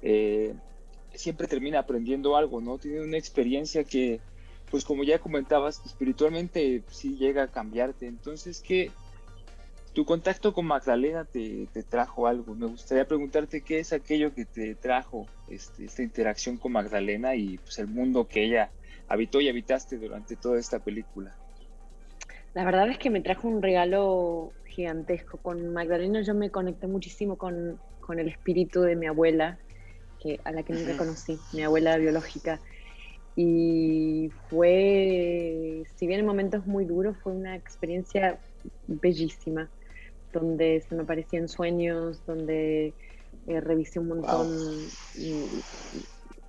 eh, 0.00 0.54
siempre 1.14 1.46
termina 1.46 1.80
aprendiendo 1.80 2.36
algo, 2.36 2.60
¿no? 2.60 2.78
Tiene 2.78 3.00
una 3.00 3.16
experiencia 3.18 3.84
que, 3.84 4.20
pues 4.74 4.84
como 4.84 5.04
ya 5.04 5.20
comentabas, 5.20 5.80
espiritualmente 5.86 6.82
sí 6.88 7.16
llega 7.16 7.44
a 7.44 7.46
cambiarte. 7.46 8.08
Entonces, 8.08 8.60
¿qué, 8.60 8.90
tu 9.92 10.04
contacto 10.04 10.52
con 10.52 10.66
Magdalena 10.66 11.24
te, 11.24 11.68
trajo 11.88 12.26
algo. 12.26 12.56
Me 12.56 12.66
gustaría 12.66 13.06
preguntarte 13.06 13.60
qué 13.60 13.78
es 13.78 13.92
aquello 13.92 14.34
que 14.34 14.44
te 14.44 14.74
trajo 14.74 15.28
este, 15.46 15.84
esta 15.84 16.02
interacción 16.02 16.56
con 16.56 16.72
Magdalena 16.72 17.36
y 17.36 17.58
pues, 17.58 17.78
el 17.78 17.86
mundo 17.86 18.26
que 18.26 18.46
ella 18.46 18.72
habitó 19.06 19.40
y 19.40 19.48
habitaste 19.48 19.96
durante 19.96 20.34
toda 20.34 20.58
esta 20.58 20.80
película. 20.80 21.36
La 22.54 22.64
verdad 22.64 22.90
es 22.90 22.98
que 22.98 23.10
me 23.10 23.20
trajo 23.20 23.46
un 23.46 23.62
regalo 23.62 24.50
gigantesco. 24.66 25.38
Con 25.38 25.72
Magdalena 25.72 26.22
yo 26.22 26.34
me 26.34 26.50
conecté 26.50 26.88
muchísimo 26.88 27.38
con, 27.38 27.78
el 28.08 28.28
espíritu 28.28 28.80
de 28.80 28.96
mi 28.96 29.06
abuela, 29.06 29.56
que, 30.20 30.40
a 30.42 30.50
la 30.50 30.64
que 30.64 30.72
nunca 30.72 30.96
conocí, 30.96 31.38
mi 31.52 31.62
abuela 31.62 31.96
biológica. 31.96 32.58
Y 33.36 33.93
fue, 34.48 35.84
si 35.96 36.06
bien 36.06 36.20
en 36.20 36.26
momentos 36.26 36.66
muy 36.66 36.84
duros, 36.84 37.16
fue 37.22 37.32
una 37.32 37.56
experiencia 37.56 38.38
bellísima 38.86 39.70
donde 40.32 40.80
se 40.80 40.94
me 40.94 41.02
aparecían 41.02 41.48
sueños, 41.48 42.20
donde 42.26 42.92
eh, 43.46 43.60
revisé 43.60 44.00
un 44.00 44.08
montón 44.08 44.48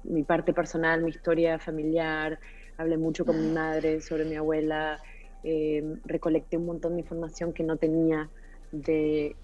mi, 0.04 0.24
parte 0.24 0.54
personal, 0.54 1.04
mi 1.04 1.12
historia 1.12 1.60
familiar, 1.60 2.40
hablé 2.78 2.98
mucho 2.98 3.26
con 3.26 3.40
mi 3.40 3.54
madre 3.54 4.02
sobre 4.02 4.26
mi 4.26 4.36
abuela, 4.36 5.00
eh, 5.44 5.84
recolecté 6.06 6.58
un 6.58 6.66
montón 6.66 6.96
de 6.96 7.02
información 7.02 7.54
que 7.54 7.64
no 7.64 7.78
tenía 7.78 8.30
de, 8.72 9.36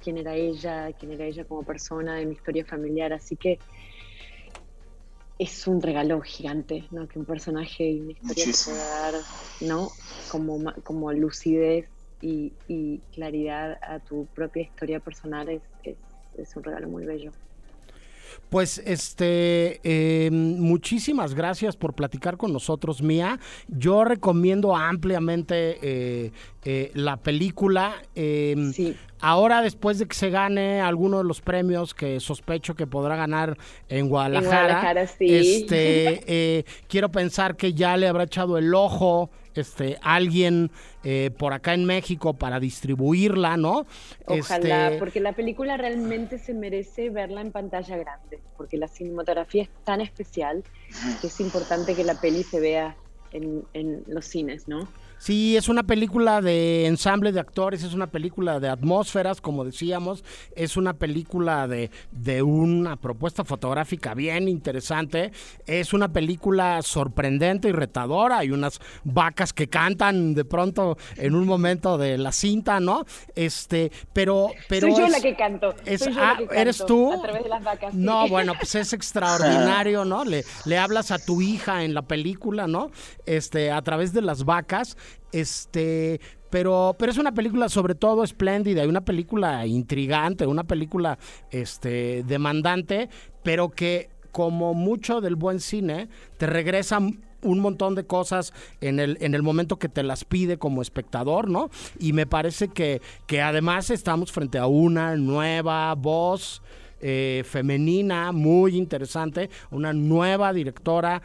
quién 0.00 0.18
era 0.18 0.34
ella, 0.34 0.92
quién 0.92 1.12
era 1.12 1.24
ella 1.24 1.44
como 1.44 1.62
persona, 1.64 2.16
de 2.16 2.26
mi 2.26 2.32
historia 2.32 2.64
familiar, 2.64 3.12
así 3.12 3.36
que 3.36 3.58
es 5.38 5.66
un 5.66 5.80
regalo 5.80 6.20
gigante, 6.20 6.86
¿no? 6.90 7.08
Que 7.08 7.18
un 7.18 7.24
personaje 7.24 7.84
y 7.84 8.00
una 8.00 8.12
historia 8.12 8.44
pueda 8.64 9.00
dar, 9.00 9.14
¿no? 9.60 9.88
Como, 10.30 10.72
como 10.84 11.12
lucidez 11.12 11.88
y, 12.20 13.02
claridad 13.12 13.78
a 13.82 13.98
tu 14.00 14.26
propia 14.28 14.62
historia 14.62 15.00
personal 15.00 15.48
es, 15.48 15.62
es, 15.82 16.56
un 16.56 16.62
regalo 16.62 16.88
muy 16.88 17.04
bello. 17.04 17.32
Pues 18.50 18.82
este, 18.84 19.80
em, 19.82 20.58
muchísimas 20.58 21.34
gracias 21.34 21.76
por 21.76 21.94
platicar 21.94 22.36
con 22.36 22.52
nosotros, 22.52 23.00
Mía. 23.02 23.38
Yo 23.68 24.04
recomiendo 24.04 24.76
ampliamente 24.76 25.78
eh, 25.82 26.32
eh, 26.64 26.90
la 26.94 27.16
película. 27.16 27.94
Em, 28.14 28.72
ahora, 29.20 29.62
después 29.62 29.98
de 29.98 30.06
que 30.06 30.14
se 30.14 30.28
gane 30.30 30.80
alguno 30.80 31.18
de 31.18 31.24
los 31.24 31.40
premios 31.40 31.94
que 31.94 32.20
sospecho 32.20 32.74
que 32.74 32.86
podrá 32.86 33.16
ganar 33.16 33.56
en 33.88 34.08
Guadalajara, 34.08 35.02
este, 35.02 36.22
eh, 36.26 36.64
quiero 36.88 37.10
pensar 37.10 37.56
que 37.56 37.72
ya 37.72 37.96
le 37.96 38.06
habrá 38.06 38.24
echado 38.24 38.58
el 38.58 38.74
ojo 38.74 39.30
este, 39.60 39.98
alguien 40.02 40.70
eh, 41.04 41.30
por 41.36 41.52
acá 41.52 41.74
en 41.74 41.84
México 41.84 42.34
para 42.34 42.60
distribuirla, 42.60 43.56
¿no? 43.56 43.86
Ojalá, 44.26 44.86
este, 44.86 44.98
porque 44.98 45.20
la 45.20 45.32
película 45.32 45.76
realmente 45.76 46.38
se 46.38 46.54
merece 46.54 47.10
verla 47.10 47.40
en 47.40 47.52
pantalla 47.52 47.96
grande, 47.96 48.40
porque 48.56 48.76
la 48.76 48.88
cinematografía 48.88 49.64
es 49.64 49.70
tan 49.84 50.00
especial 50.00 50.64
que 51.20 51.26
es 51.26 51.40
importante 51.40 51.94
que 51.94 52.04
la 52.04 52.20
peli 52.20 52.42
se 52.42 52.60
vea 52.60 52.96
en, 53.32 53.64
en 53.72 54.04
los 54.06 54.26
cines, 54.26 54.68
¿no? 54.68 54.88
Sí, 55.22 55.56
es 55.56 55.68
una 55.68 55.84
película 55.84 56.40
de 56.40 56.86
ensamble 56.86 57.30
de 57.30 57.38
actores, 57.38 57.84
es 57.84 57.94
una 57.94 58.08
película 58.08 58.58
de 58.58 58.68
atmósferas, 58.68 59.40
como 59.40 59.64
decíamos, 59.64 60.24
es 60.56 60.76
una 60.76 60.94
película 60.94 61.68
de, 61.68 61.92
de 62.10 62.42
una 62.42 62.96
propuesta 62.96 63.44
fotográfica 63.44 64.14
bien 64.14 64.48
interesante, 64.48 65.30
es 65.64 65.92
una 65.92 66.08
película 66.08 66.82
sorprendente 66.82 67.68
y 67.68 67.70
retadora, 67.70 68.38
hay 68.38 68.50
unas 68.50 68.80
vacas 69.04 69.52
que 69.52 69.68
cantan 69.68 70.34
de 70.34 70.44
pronto 70.44 70.98
en 71.16 71.36
un 71.36 71.46
momento 71.46 71.98
de 71.98 72.18
la 72.18 72.32
cinta, 72.32 72.80
¿no? 72.80 73.04
Este, 73.36 73.92
pero... 74.12 74.48
pero 74.68 74.88
Soy 74.88 75.02
yo 75.02 75.06
la 75.06 75.20
que 75.20 75.36
canto. 75.36 75.72
Soy 75.84 75.98
yo 75.98 76.18
la 76.18 76.30
ah, 76.30 76.36
que 76.36 76.46
canto 76.46 76.60
¿Eres 76.60 76.84
tú? 76.84 77.12
A 77.12 77.22
través 77.22 77.44
de 77.44 77.48
las 77.48 77.62
vacas. 77.62 77.94
No, 77.94 78.26
bueno, 78.26 78.54
pues 78.58 78.74
es 78.74 78.92
extraordinario, 78.92 80.04
¿no? 80.04 80.24
Le, 80.24 80.44
le 80.64 80.78
hablas 80.78 81.12
a 81.12 81.20
tu 81.20 81.40
hija 81.40 81.84
en 81.84 81.94
la 81.94 82.02
película, 82.02 82.66
¿no? 82.66 82.90
Este, 83.24 83.70
a 83.70 83.80
través 83.82 84.12
de 84.12 84.20
las 84.20 84.44
vacas 84.44 84.96
este, 85.32 86.20
pero, 86.50 86.94
pero 86.98 87.10
es 87.10 87.18
una 87.18 87.32
película 87.32 87.68
sobre 87.68 87.94
todo 87.94 88.24
espléndida, 88.24 88.86
una 88.86 89.04
película 89.04 89.66
intrigante, 89.66 90.46
una 90.46 90.64
película 90.64 91.18
este, 91.50 92.24
demandante, 92.24 93.08
pero 93.42 93.70
que 93.70 94.10
como 94.32 94.74
mucho 94.74 95.20
del 95.20 95.36
buen 95.36 95.60
cine, 95.60 96.08
te 96.38 96.46
regresa 96.46 96.98
un 96.98 97.60
montón 97.60 97.94
de 97.94 98.04
cosas 98.04 98.52
en 98.80 98.98
el, 98.98 99.18
en 99.20 99.34
el 99.34 99.42
momento 99.42 99.78
que 99.78 99.88
te 99.88 100.02
las 100.02 100.24
pide 100.24 100.58
como 100.58 100.80
espectador, 100.80 101.48
¿no? 101.50 101.70
Y 101.98 102.12
me 102.12 102.26
parece 102.26 102.68
que, 102.68 103.02
que 103.26 103.42
además 103.42 103.90
estamos 103.90 104.32
frente 104.32 104.58
a 104.58 104.66
una 104.66 105.16
nueva 105.16 105.94
voz 105.94 106.62
eh, 107.00 107.42
femenina 107.44 108.30
muy 108.30 108.76
interesante, 108.76 109.50
una 109.72 109.92
nueva 109.92 110.52
directora 110.52 111.20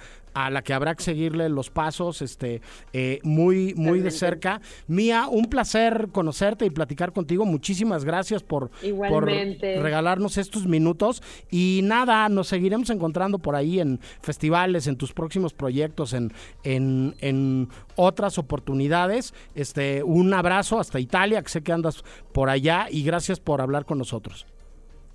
a 0.45 0.50
la 0.52 0.62
que 0.62 0.73
habrá 0.73 0.93
que 0.93 1.04
seguirle 1.04 1.50
los 1.50 1.71
pasos 1.71 2.21
este, 2.21 2.62
eh, 2.93 3.19
muy, 3.23 3.73
muy 3.76 4.02
de 4.02 4.12
cerca. 4.12 4.62
Mía, 4.88 5.28
un 5.30 5.45
placer 5.45 6.10
conocerte 6.12 6.65
y 6.65 6.69
platicar 6.69 7.12
contigo. 7.12 7.43
Muchísimas 7.45 8.06
gracias 8.06 8.43
por, 8.43 8.69
por 9.10 9.26
regalarnos 9.26 10.38
estos 10.38 10.67
minutos. 10.67 11.23
Y 11.50 11.82
nada, 11.84 12.30
nos 12.30 12.50
seguiremos 12.50 12.89
encontrando 12.91 13.39
por 13.39 13.56
ahí 13.56 13.80
en 13.80 14.00
festivales, 14.21 14.86
en 14.86 14.97
tus 14.97 15.12
próximos 15.12 15.54
proyectos, 15.54 16.13
en, 16.13 16.32
en, 16.63 17.15
en 17.21 17.69
otras 17.95 18.38
oportunidades. 18.38 19.34
Este, 19.56 20.04
un 20.04 20.34
abrazo 20.34 20.80
hasta 20.80 21.00
Italia, 21.00 21.41
que 21.41 21.50
sé 21.50 21.62
que 21.63 21.71
andas 21.71 22.04
por 22.32 22.50
allá, 22.50 22.88
y 22.91 23.04
gracias 23.04 23.39
por 23.39 23.60
hablar 23.60 23.86
con 23.86 23.97
nosotros. 23.97 24.45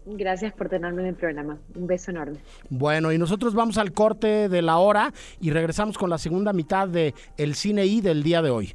Gracias 0.05 0.53
por 0.53 0.69
tenerme 0.69 1.03
en 1.03 1.09
el 1.09 1.15
programa. 1.15 1.59
Un 1.75 1.87
beso 1.87 2.11
enorme. 2.11 2.38
Bueno, 2.71 3.12
y 3.12 3.19
nosotros 3.19 3.55
vamos 3.55 3.79
al 3.79 3.93
corte 3.93 4.49
de 4.49 4.62
la 4.62 4.79
hora 4.79 5.12
y 5.41 5.51
regresamos 5.51 5.97
con 5.97 6.11
la 6.11 6.19
segunda 6.19 6.53
mitad 6.53 6.88
de 6.88 7.15
El 7.37 7.55
Cine 7.55 7.87
I 7.87 8.01
del 8.01 8.23
día 8.23 8.43
de 8.43 8.51
hoy. 8.51 8.75